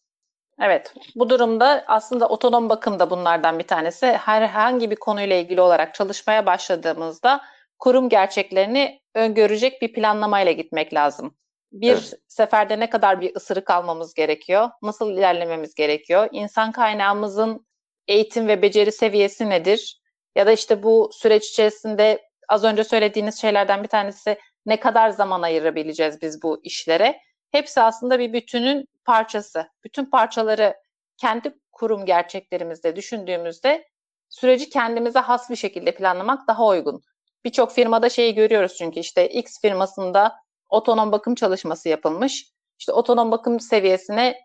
Evet, 0.60 0.94
bu 1.14 1.30
durumda 1.30 1.84
aslında 1.86 2.28
otonom 2.28 2.68
bakım 2.68 2.98
da 2.98 3.10
bunlardan 3.10 3.58
bir 3.58 3.66
tanesi. 3.66 4.06
Herhangi 4.06 4.90
bir 4.90 4.96
konuyla 4.96 5.36
ilgili 5.36 5.60
olarak 5.60 5.94
çalışmaya 5.94 6.46
başladığımızda 6.46 7.40
kurum 7.78 8.08
gerçeklerini 8.08 9.00
öngörecek 9.14 9.82
bir 9.82 9.92
planlamayla 9.92 10.52
gitmek 10.52 10.94
lazım. 10.94 11.34
Bir 11.72 11.92
Evet. 11.92 12.14
seferde 12.28 12.80
ne 12.80 12.90
kadar 12.90 13.20
bir 13.20 13.36
ısırık 13.36 13.70
almamız 13.70 14.14
gerekiyor? 14.14 14.70
Nasıl 14.82 15.12
ilerlememiz 15.12 15.74
gerekiyor? 15.74 16.28
İnsan 16.32 16.72
kaynağımızın 16.72 17.66
eğitim 18.08 18.48
ve 18.48 18.62
beceri 18.62 18.92
seviyesi 18.92 19.50
nedir? 19.50 20.00
Ya 20.36 20.46
da 20.46 20.52
işte 20.52 20.82
bu 20.82 21.10
süreç 21.12 21.48
içerisinde 21.48 22.28
az 22.48 22.64
önce 22.64 22.84
söylediğiniz 22.84 23.40
şeylerden 23.40 23.82
bir 23.82 23.88
tanesi 23.88 24.38
ne 24.66 24.80
kadar 24.80 25.10
zaman 25.10 25.42
ayırabileceğiz 25.42 26.22
biz 26.22 26.42
bu 26.42 26.60
işlere? 26.64 27.20
Hepsi 27.50 27.80
aslında 27.80 28.18
bir 28.18 28.32
bütünün 28.32 28.88
parçası. 29.04 29.66
Bütün 29.84 30.04
parçaları 30.04 30.74
kendi 31.16 31.54
kurum 31.72 32.06
gerçeklerimizde 32.06 32.96
düşündüğümüzde 32.96 33.88
süreci 34.28 34.70
kendimize 34.70 35.18
has 35.18 35.50
bir 35.50 35.56
şekilde 35.56 35.94
planlamak 35.94 36.48
daha 36.48 36.66
uygun. 36.66 37.02
Birçok 37.44 37.72
firmada 37.72 38.08
şeyi 38.08 38.34
görüyoruz 38.34 38.74
çünkü 38.78 39.00
işte 39.00 39.28
X 39.28 39.60
firmasında 39.60 40.36
otonom 40.68 41.12
bakım 41.12 41.34
çalışması 41.34 41.88
yapılmış. 41.88 42.52
İşte 42.78 42.92
otonom 42.92 43.30
bakım 43.30 43.60
seviyesine 43.60 44.40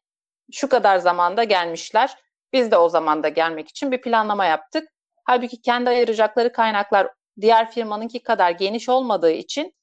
şu 0.51 0.69
kadar 0.69 0.97
zamanda 0.97 1.43
gelmişler. 1.43 2.17
Biz 2.53 2.71
de 2.71 2.77
o 2.77 2.89
zamanda 2.89 3.29
gelmek 3.29 3.69
için 3.69 3.91
bir 3.91 4.01
planlama 4.01 4.45
yaptık. 4.45 4.89
Halbuki 5.25 5.61
kendi 5.61 5.89
ayıracakları 5.89 6.51
kaynaklar 6.51 7.07
diğer 7.41 7.71
firmanınki 7.71 8.23
kadar 8.23 8.51
geniş 8.51 8.89
olmadığı 8.89 9.31
için 9.31 9.73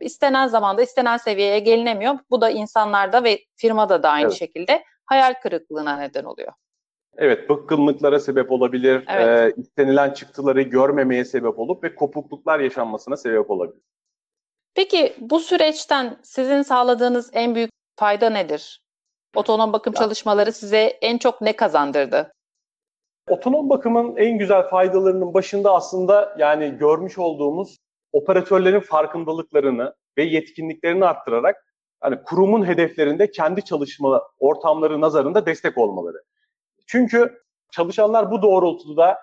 istenen 0.00 0.46
zamanda 0.46 0.82
istenen 0.82 1.16
seviyeye 1.16 1.58
gelinemiyor. 1.58 2.18
Bu 2.30 2.40
da 2.40 2.50
insanlarda 2.50 3.24
ve 3.24 3.40
firmada 3.56 4.02
da 4.02 4.10
aynı 4.10 4.26
Evet. 4.26 4.38
şekilde 4.38 4.84
hayal 5.04 5.34
kırıklığına 5.42 5.96
neden 5.96 6.24
oluyor. 6.24 6.52
Evet, 7.16 7.48
bıkkınlıklara 7.48 8.20
sebep 8.20 8.52
olabilir, 8.52 9.04
Evet. 9.08 9.58
e, 9.58 9.60
istenilen 9.60 10.10
çıktıları 10.10 10.62
görmemeye 10.62 11.24
sebep 11.24 11.58
olup 11.58 11.84
ve 11.84 11.94
kopukluklar 11.94 12.60
yaşanmasına 12.60 13.16
sebep 13.16 13.50
olabilir. 13.50 13.82
Peki 14.78 15.16
bu 15.20 15.40
süreçten 15.40 16.18
sizin 16.22 16.62
sağladığınız 16.62 17.30
en 17.32 17.54
büyük 17.54 17.70
fayda 17.96 18.30
nedir? 18.30 18.82
Otonom 19.36 19.72
bakım 19.72 19.92
Ya- 19.92 19.98
çalışmaları 20.02 20.52
size 20.52 20.78
en 20.78 21.18
çok 21.18 21.40
ne 21.40 21.56
kazandırdı? 21.56 22.32
Otonom 23.28 23.70
bakımın 23.70 24.16
en 24.16 24.38
güzel 24.38 24.62
faydalarının 24.62 25.34
başında 25.34 25.74
aslında 25.74 26.36
yani 26.38 26.78
görmüş 26.78 27.18
olduğumuz 27.18 27.76
operatörlerin 28.12 28.80
farkındalıklarını 28.80 29.94
ve 30.18 30.22
yetkinliklerini 30.24 31.04
arttırarak 31.04 31.56
hani 32.00 32.22
kurumun 32.22 32.66
hedeflerinde 32.66 33.30
kendi 33.30 33.64
çalışma 33.64 34.22
ortamları 34.38 35.00
nazarında 35.00 35.46
destek 35.46 35.78
olmaları. 35.78 36.22
Çünkü 36.86 37.42
çalışanlar 37.72 38.30
bu 38.30 38.42
doğrultuda 38.42 39.18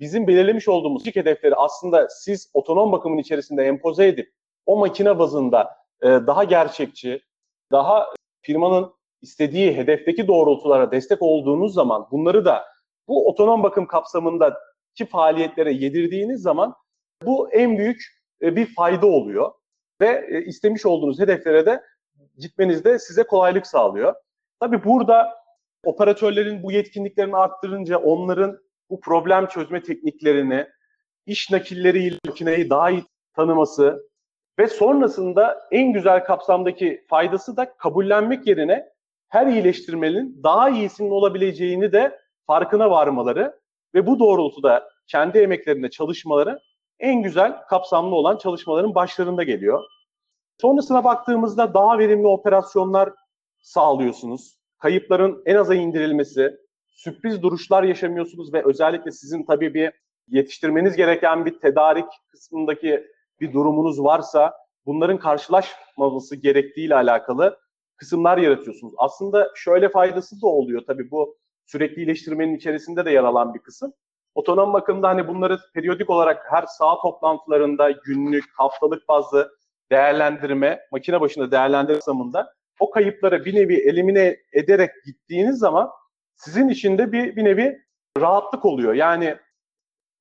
bizim 0.00 0.26
belirlemiş 0.26 0.68
olduğumuz 0.68 1.06
ilk 1.06 1.16
hedefleri 1.16 1.54
aslında 1.54 2.08
siz 2.08 2.50
otonom 2.54 2.92
bakımın 2.92 3.18
içerisinde 3.18 3.64
empoze 3.64 4.06
edip 4.06 4.37
o 4.68 4.76
makine 4.76 5.18
bazında 5.18 5.76
e, 6.02 6.06
daha 6.06 6.44
gerçekçi, 6.44 7.22
daha 7.72 8.06
firmanın 8.42 8.92
istediği 9.22 9.76
hedefteki 9.76 10.28
doğrultulara 10.28 10.90
destek 10.90 11.22
olduğunuz 11.22 11.74
zaman 11.74 12.06
bunları 12.10 12.44
da 12.44 12.64
bu 13.08 13.28
otonom 13.28 13.62
bakım 13.62 13.86
kapsamındaki 13.86 15.06
faaliyetlere 15.10 15.72
yedirdiğiniz 15.72 16.42
zaman 16.42 16.74
bu 17.24 17.52
en 17.52 17.78
büyük 17.78 18.02
e, 18.42 18.56
bir 18.56 18.74
fayda 18.74 19.06
oluyor 19.06 19.52
ve 20.00 20.26
e, 20.30 20.44
istemiş 20.44 20.86
olduğunuz 20.86 21.20
hedeflere 21.20 21.66
de 21.66 21.82
gitmenizde 22.38 22.98
size 22.98 23.22
kolaylık 23.22 23.66
sağlıyor. 23.66 24.14
Tabii 24.60 24.84
burada 24.84 25.38
Operatörlerin 25.84 26.62
bu 26.62 26.72
yetkinliklerini 26.72 27.36
arttırınca 27.36 27.98
onların 27.98 28.58
bu 28.90 29.00
problem 29.00 29.46
çözme 29.46 29.82
tekniklerini, 29.82 30.66
iş 31.26 31.50
nakilleriyle 31.50 32.18
makineyi 32.26 32.70
daha 32.70 32.90
iyi 32.90 33.04
tanıması 33.36 34.07
ve 34.58 34.68
sonrasında 34.68 35.68
en 35.70 35.92
güzel 35.92 36.24
kapsamdaki 36.24 37.04
faydası 37.08 37.56
da 37.56 37.76
kabullenmek 37.76 38.46
yerine 38.46 38.88
her 39.28 39.46
iyileştirmenin 39.46 40.40
daha 40.42 40.70
iyisinin 40.70 41.10
olabileceğini 41.10 41.92
de 41.92 42.18
farkına 42.46 42.90
varmaları 42.90 43.60
ve 43.94 44.06
bu 44.06 44.18
doğrultuda 44.18 44.88
kendi 45.06 45.38
emeklerinde 45.38 45.90
çalışmaları 45.90 46.60
en 47.00 47.22
güzel 47.22 47.62
kapsamlı 47.68 48.14
olan 48.14 48.36
çalışmaların 48.36 48.94
başlarında 48.94 49.42
geliyor. 49.42 49.84
Sonrasına 50.60 51.04
baktığımızda 51.04 51.74
daha 51.74 51.98
verimli 51.98 52.26
operasyonlar 52.26 53.12
sağlıyorsunuz. 53.58 54.58
Kayıpların 54.78 55.42
en 55.46 55.54
aza 55.54 55.74
indirilmesi, 55.74 56.56
sürpriz 56.86 57.42
duruşlar 57.42 57.82
yaşamıyorsunuz 57.82 58.52
ve 58.54 58.62
özellikle 58.64 59.10
sizin 59.10 59.44
tabii 59.44 59.74
bir 59.74 59.92
yetiştirmeniz 60.28 60.96
gereken 60.96 61.46
bir 61.46 61.58
tedarik 61.60 62.06
kısmındaki 62.30 63.04
bir 63.40 63.52
durumunuz 63.52 64.04
varsa 64.04 64.54
bunların 64.86 65.18
karşılaşmaması 65.18 66.36
gerektiğiyle 66.36 66.94
alakalı 66.94 67.58
kısımlar 67.96 68.38
yaratıyorsunuz. 68.38 68.94
Aslında 68.98 69.50
şöyle 69.54 69.88
faydası 69.88 70.42
da 70.42 70.46
oluyor 70.46 70.82
tabii 70.86 71.10
bu 71.10 71.36
sürekli 71.66 71.96
iyileştirmenin 71.96 72.56
içerisinde 72.56 73.04
de 73.04 73.10
yer 73.10 73.24
alan 73.24 73.54
bir 73.54 73.58
kısım. 73.58 73.92
Otonom 74.34 74.72
bakımda 74.72 75.08
hani 75.08 75.28
bunları 75.28 75.58
periyodik 75.74 76.10
olarak 76.10 76.46
her 76.50 76.66
saha 76.66 77.00
toplantılarında 77.02 77.90
günlük, 77.90 78.44
haftalık 78.56 79.08
bazlı 79.08 79.52
değerlendirme, 79.90 80.80
makine 80.92 81.20
başında 81.20 81.50
değerlendirme 81.50 82.00
zamında 82.00 82.54
o 82.80 82.90
kayıpları 82.90 83.44
bir 83.44 83.54
nevi 83.54 83.74
elimine 83.74 84.36
ederek 84.52 84.90
gittiğiniz 85.06 85.58
zaman 85.58 85.90
sizin 86.36 86.68
içinde 86.68 87.12
bir, 87.12 87.36
bir 87.36 87.44
nevi 87.44 87.78
rahatlık 88.20 88.64
oluyor. 88.64 88.94
Yani 88.94 89.36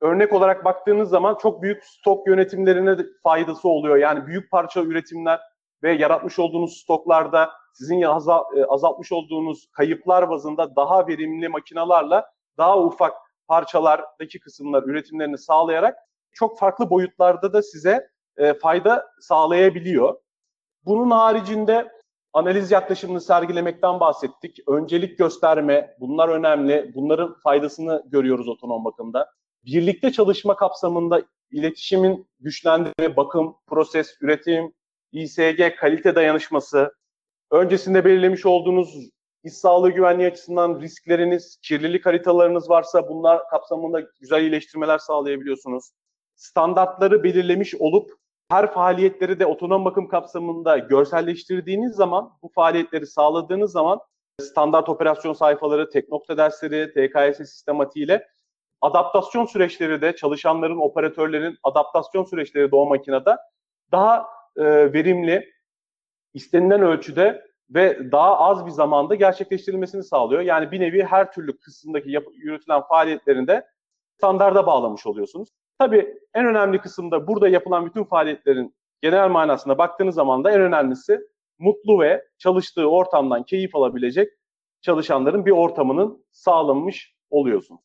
örnek 0.01 0.33
olarak 0.33 0.65
baktığınız 0.65 1.09
zaman 1.09 1.37
çok 1.41 1.61
büyük 1.61 1.85
stok 1.85 2.27
yönetimlerine 2.27 2.97
faydası 3.23 3.69
oluyor. 3.69 3.97
Yani 3.97 4.27
büyük 4.27 4.51
parça 4.51 4.81
üretimler 4.81 5.39
ve 5.83 5.93
yaratmış 5.93 6.39
olduğunuz 6.39 6.77
stoklarda 6.77 7.49
sizin 7.73 8.01
azaltmış 8.67 9.11
olduğunuz 9.11 9.67
kayıplar 9.71 10.29
bazında 10.29 10.75
daha 10.75 11.07
verimli 11.07 11.49
makinalarla 11.49 12.31
daha 12.57 12.79
ufak 12.79 13.13
parçalardaki 13.47 14.39
kısımlar 14.39 14.83
üretimlerini 14.83 15.37
sağlayarak 15.37 15.97
çok 16.31 16.59
farklı 16.59 16.89
boyutlarda 16.89 17.53
da 17.53 17.61
size 17.61 18.09
e, 18.37 18.53
fayda 18.53 19.07
sağlayabiliyor. 19.19 20.15
Bunun 20.85 21.11
haricinde 21.11 21.91
analiz 22.33 22.71
yaklaşımını 22.71 23.21
sergilemekten 23.21 23.99
bahsettik. 23.99 24.59
Öncelik 24.67 25.17
gösterme, 25.17 25.95
bunlar 25.99 26.29
önemli. 26.29 26.91
Bunların 26.95 27.35
faydasını 27.43 28.03
görüyoruz 28.05 28.47
otonom 28.47 28.85
bakımda. 28.85 29.31
Birlikte 29.67 30.11
çalışma 30.11 30.55
kapsamında 30.55 31.21
iletişimin 31.51 32.27
güçlendirme, 32.39 33.15
bakım, 33.17 33.55
proses, 33.67 34.17
üretim, 34.21 34.73
İSG, 35.11 35.75
kalite 35.79 36.15
dayanışması, 36.15 36.93
öncesinde 37.51 38.05
belirlemiş 38.05 38.45
olduğunuz 38.45 39.09
iş 39.43 39.53
sağlığı 39.53 39.91
güvenliği 39.91 40.27
açısından 40.27 40.81
riskleriniz, 40.81 41.59
kirlilik 41.61 42.05
haritalarınız 42.05 42.69
varsa 42.69 43.09
bunlar 43.09 43.49
kapsamında 43.49 43.99
güzel 44.19 44.41
iyileştirmeler 44.41 44.97
sağlayabiliyorsunuz. 44.97 45.91
Standartları 46.35 47.23
belirlemiş 47.23 47.75
olup 47.75 48.11
her 48.49 48.73
faaliyetleri 48.73 49.39
de 49.39 49.45
otonom 49.45 49.85
bakım 49.85 50.07
kapsamında 50.07 50.77
görselleştirdiğiniz 50.77 51.95
zaman, 51.95 52.31
bu 52.41 52.51
faaliyetleri 52.55 53.07
sağladığınız 53.07 53.71
zaman 53.71 53.99
standart 54.41 54.89
operasyon 54.89 55.33
sayfaları, 55.33 55.89
tek 55.89 56.09
nokta 56.09 56.37
dersleri, 56.37 56.93
TKS 56.93 57.37
sistematiğiyle 57.37 58.27
adaptasyon 58.81 59.45
süreçleri 59.45 60.01
de 60.01 60.15
çalışanların, 60.15 60.77
operatörlerin 60.77 61.57
adaptasyon 61.63 62.23
süreçleri 62.23 62.71
de 62.71 62.75
o 62.75 62.85
makinede 62.85 63.35
daha 63.91 64.27
e, 64.57 64.93
verimli, 64.93 65.53
istenilen 66.33 66.81
ölçüde 66.81 67.47
ve 67.69 68.11
daha 68.11 68.39
az 68.39 68.65
bir 68.65 68.71
zamanda 68.71 69.15
gerçekleştirilmesini 69.15 70.03
sağlıyor. 70.03 70.41
Yani 70.41 70.71
bir 70.71 70.79
nevi 70.79 71.03
her 71.03 71.31
türlü 71.31 71.57
kısımdaki 71.57 72.11
yap- 72.11 72.33
yürütülen 72.35 72.81
faaliyetlerinde 72.81 73.67
standarda 74.17 74.67
bağlamış 74.67 75.05
oluyorsunuz. 75.05 75.49
Tabii 75.79 76.17
en 76.33 76.45
önemli 76.45 76.81
kısımda 76.81 77.27
burada 77.27 77.49
yapılan 77.49 77.85
bütün 77.85 78.03
faaliyetlerin 78.03 78.75
genel 79.01 79.29
manasına 79.29 79.77
baktığınız 79.77 80.15
zaman 80.15 80.43
da 80.43 80.51
en 80.51 80.61
önemlisi 80.61 81.19
mutlu 81.59 81.99
ve 81.99 82.27
çalıştığı 82.37 82.89
ortamdan 82.89 83.43
keyif 83.43 83.75
alabilecek 83.75 84.29
çalışanların 84.81 85.45
bir 85.45 85.51
ortamının 85.51 86.25
sağlanmış 86.31 87.15
oluyorsun. 87.29 87.79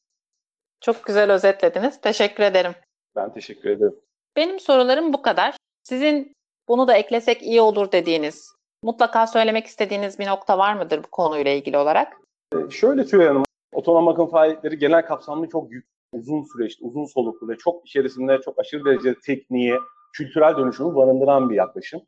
Çok 0.83 1.05
güzel 1.05 1.33
özetlediniz. 1.33 2.01
Teşekkür 2.01 2.43
ederim. 2.43 2.73
Ben 3.17 3.33
teşekkür 3.33 3.71
ederim. 3.71 3.97
Benim 4.37 4.61
sorularım 4.61 5.13
bu 5.13 5.23
kadar. 5.23 5.57
Sizin 5.83 6.33
bunu 6.69 6.89
da 6.89 6.95
eklesek 6.95 7.43
iyi 7.43 7.61
olur 7.61 7.93
dediğiniz, 7.93 8.55
mutlaka 8.83 9.27
söylemek 9.27 9.67
istediğiniz 9.67 10.19
bir 10.19 10.27
nokta 10.27 10.59
var 10.59 10.75
mıdır 10.75 10.99
bu 11.05 11.09
konuyla 11.11 11.51
ilgili 11.51 11.79
olarak? 11.79 12.17
Ee, 12.55 12.71
şöyle 12.71 13.05
Tülay 13.05 13.27
Hanım, 13.27 13.45
otonom 13.73 14.07
bakım 14.07 14.31
faaliyetleri 14.31 14.79
genel 14.79 15.07
kapsamlı 15.07 15.49
çok 15.49 15.73
yük, 15.73 15.87
uzun 16.13 16.43
süreçli, 16.43 16.85
uzun 16.85 17.05
soluklu 17.05 17.49
ve 17.49 17.57
çok 17.57 17.87
içerisinde 17.87 18.41
çok 18.45 18.59
aşırı 18.59 18.85
derecede 18.85 19.15
tekniğe, 19.27 19.79
kültürel 20.13 20.57
dönüşümü 20.57 20.95
barındıran 20.95 21.51
bir 21.51 21.55
yaklaşım. 21.55 22.01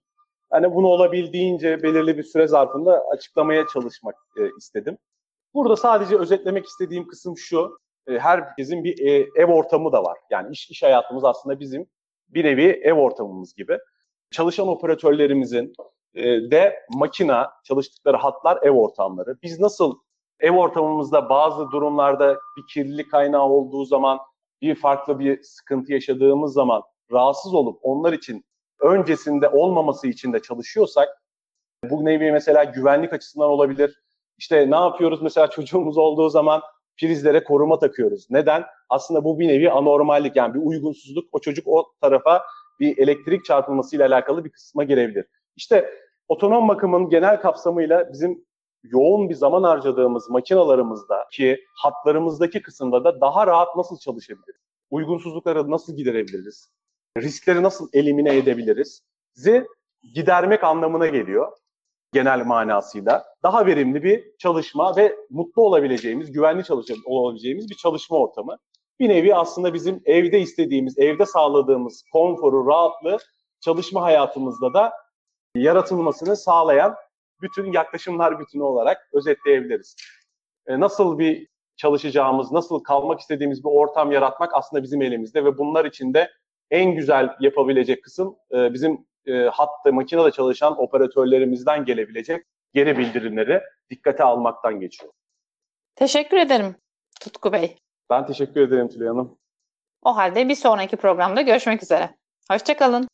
Hani 0.51 0.75
bunu 0.75 0.87
olabildiğince 0.87 1.83
belirli 1.83 2.19
bir 2.19 2.23
süre 2.23 2.47
zarfında 2.47 3.05
açıklamaya 3.13 3.67
çalışmak 3.67 4.15
e, 4.37 4.43
istedim. 4.59 4.99
Burada 5.55 5.77
sadece 5.77 6.19
özetlemek 6.19 6.67
istediğim 6.67 7.07
kısım 7.07 7.37
şu. 7.37 7.79
E, 8.09 8.19
herkesin 8.19 8.85
bir 8.85 9.07
e, 9.07 9.27
ev 9.37 9.47
ortamı 9.47 9.93
da 9.93 10.05
var. 10.05 10.19
Yani 10.31 10.53
iş, 10.53 10.71
iş 10.71 10.83
hayatımız 10.83 11.25
aslında 11.25 11.61
bizim 11.61 11.87
bir 12.29 12.45
nevi 12.45 12.81
ev 12.83 12.95
ortamımız 12.95 13.55
gibi. 13.55 13.79
Çalışan 14.31 14.69
operatörlerimizin 14.69 15.73
e, 16.15 16.25
de 16.25 16.87
makina, 16.95 17.53
çalıştıkları 17.65 18.17
hatlar 18.17 18.59
ev 18.63 18.71
ortamları. 18.71 19.37
Biz 19.43 19.61
nasıl 19.61 19.95
ev 20.41 20.53
ortamımızda 20.53 21.29
bazı 21.29 21.71
durumlarda 21.71 22.39
bir 22.57 22.63
kirlilik 22.75 23.11
kaynağı 23.11 23.49
olduğu 23.49 23.85
zaman, 23.85 24.19
bir 24.63 24.75
farklı 24.75 25.19
bir 25.19 25.43
sıkıntı 25.43 25.93
yaşadığımız 25.93 26.53
zaman 26.53 26.83
rahatsız 27.13 27.55
olup 27.55 27.79
onlar 27.83 28.13
için 28.13 28.45
öncesinde 28.81 29.49
olmaması 29.49 30.07
için 30.07 30.33
de 30.33 30.43
çalışıyorsak, 30.43 31.09
bu 31.91 32.05
nevi 32.05 32.33
mesela 32.33 32.65
güvenlik 32.65 33.13
açısından 33.13 33.51
olabilir. 33.51 34.03
İşte 34.39 34.71
ne 34.71 34.77
yapıyoruz 34.77 35.23
mesela 35.23 35.51
çocuğumuz 35.51 35.99
olduğu 35.99 36.29
zaman 36.29 36.63
prizlere 37.01 37.45
koruma 37.45 37.79
takıyoruz. 37.79 38.27
Neden? 38.31 38.65
Aslında 38.89 39.25
bu 39.25 39.39
bir 39.39 39.49
nevi 39.49 39.71
anormallik 39.71 40.37
yani 40.37 40.55
bir 40.55 40.61
uygunsuzluk. 40.63 41.29
O 41.33 41.39
çocuk 41.39 41.67
o 41.69 41.93
tarafa 42.01 42.43
bir 42.81 42.99
elektrik 42.99 43.45
çarpılmasıyla 43.45 44.07
alakalı 44.07 44.45
bir 44.45 44.51
kısma 44.51 44.85
girebilir. 44.85 45.27
İşte 45.57 45.91
otonom 46.29 46.69
bakımın 46.69 47.09
genel 47.09 47.41
kapsamıyla 47.41 48.13
bizim 48.13 48.45
yoğun 48.83 49.29
bir 49.29 49.35
zaman 49.35 49.63
harcadığımız 49.63 50.31
makinalarımızda 50.31 51.25
ki 51.33 51.61
hatlarımızdaki 51.75 52.63
kısımda 52.63 53.05
da 53.05 53.21
daha 53.21 53.47
rahat 53.47 53.77
nasıl 53.77 53.99
çalışabiliriz? 53.99 54.61
Uygunsuzlukları 54.91 55.71
nasıl 55.71 55.97
giderebiliriz? 55.97 56.71
Riskleri 57.19 57.63
nasıl 57.63 57.89
elimine 57.93 58.37
edebiliriz? 58.37 59.03
Zi 59.35 59.67
gidermek 60.15 60.65
anlamına 60.65 61.07
geliyor 61.07 61.53
genel 62.15 62.47
manasıyla. 62.47 63.25
Daha 63.43 63.67
verimli 63.67 64.03
bir 64.03 64.25
çalışma 64.39 64.97
ve 64.97 65.17
mutlu 65.31 65.63
olabileceğimiz, 65.63 66.33
güvenli 66.33 66.63
olabileceğimiz 67.07 67.71
bir 67.71 67.75
çalışma 67.75 68.17
ortamı. 68.17 68.57
Bir 69.01 69.09
nevi 69.09 69.35
aslında 69.35 69.75
bizim 69.75 70.03
evde 70.05 70.41
istediğimiz, 70.41 70.99
evde 70.99 71.27
sağladığımız 71.27 72.05
konforu, 72.13 72.67
rahatlığı 72.67 73.19
çalışma 73.61 74.03
hayatımızda 74.03 74.75
da 74.75 74.93
yaratılmasını 75.55 76.37
sağlayan 76.37 76.95
bütün 77.43 77.73
yaklaşımlar 77.73 78.41
bütünü 78.41 78.63
olarak 78.63 79.09
özetleyebiliriz. 79.13 79.97
E, 80.67 80.81
nasıl 80.81 81.19
bir 81.19 81.49
çalışacağımız, 81.77 82.53
nasıl 82.53 82.83
kalmak 82.83 83.21
istediğimiz 83.21 83.65
bir 83.65 83.71
ortam 83.71 84.13
yaratmak 84.13 84.55
aslında 84.55 84.83
bizim 84.83 85.03
elimizde 85.03 85.45
ve 85.45 85.59
bunlar 85.59 85.85
için 85.85 86.15
de 86.15 86.31
en 86.71 86.95
güzel 86.95 87.37
yapabilecek 87.41 88.05
kısım 88.05 88.37
e, 88.53 88.75
bizim 88.75 89.07
e, 89.27 89.33
hatta 89.53 89.93
makinede 89.93 90.31
çalışan 90.31 90.83
operatörlerimizden 90.83 91.85
gelebilecek 91.85 92.47
geri 92.75 92.99
bildirimleri 92.99 93.63
dikkate 93.91 94.25
almaktan 94.25 94.81
geçiyor. 94.81 95.13
Teşekkür 95.97 96.37
ederim 96.37 96.77
Tutku 97.21 97.53
Bey. 97.53 97.77
Ben 98.11 98.27
teşekkür 98.27 98.61
ederim 98.61 98.89
Tülay 98.89 99.09
Hanım. 99.09 99.39
O 100.03 100.17
halde 100.17 100.49
bir 100.49 100.55
sonraki 100.55 100.97
programda 100.97 101.41
görüşmek 101.41 101.83
üzere. 101.83 102.11
Hoşçakalın. 102.51 103.09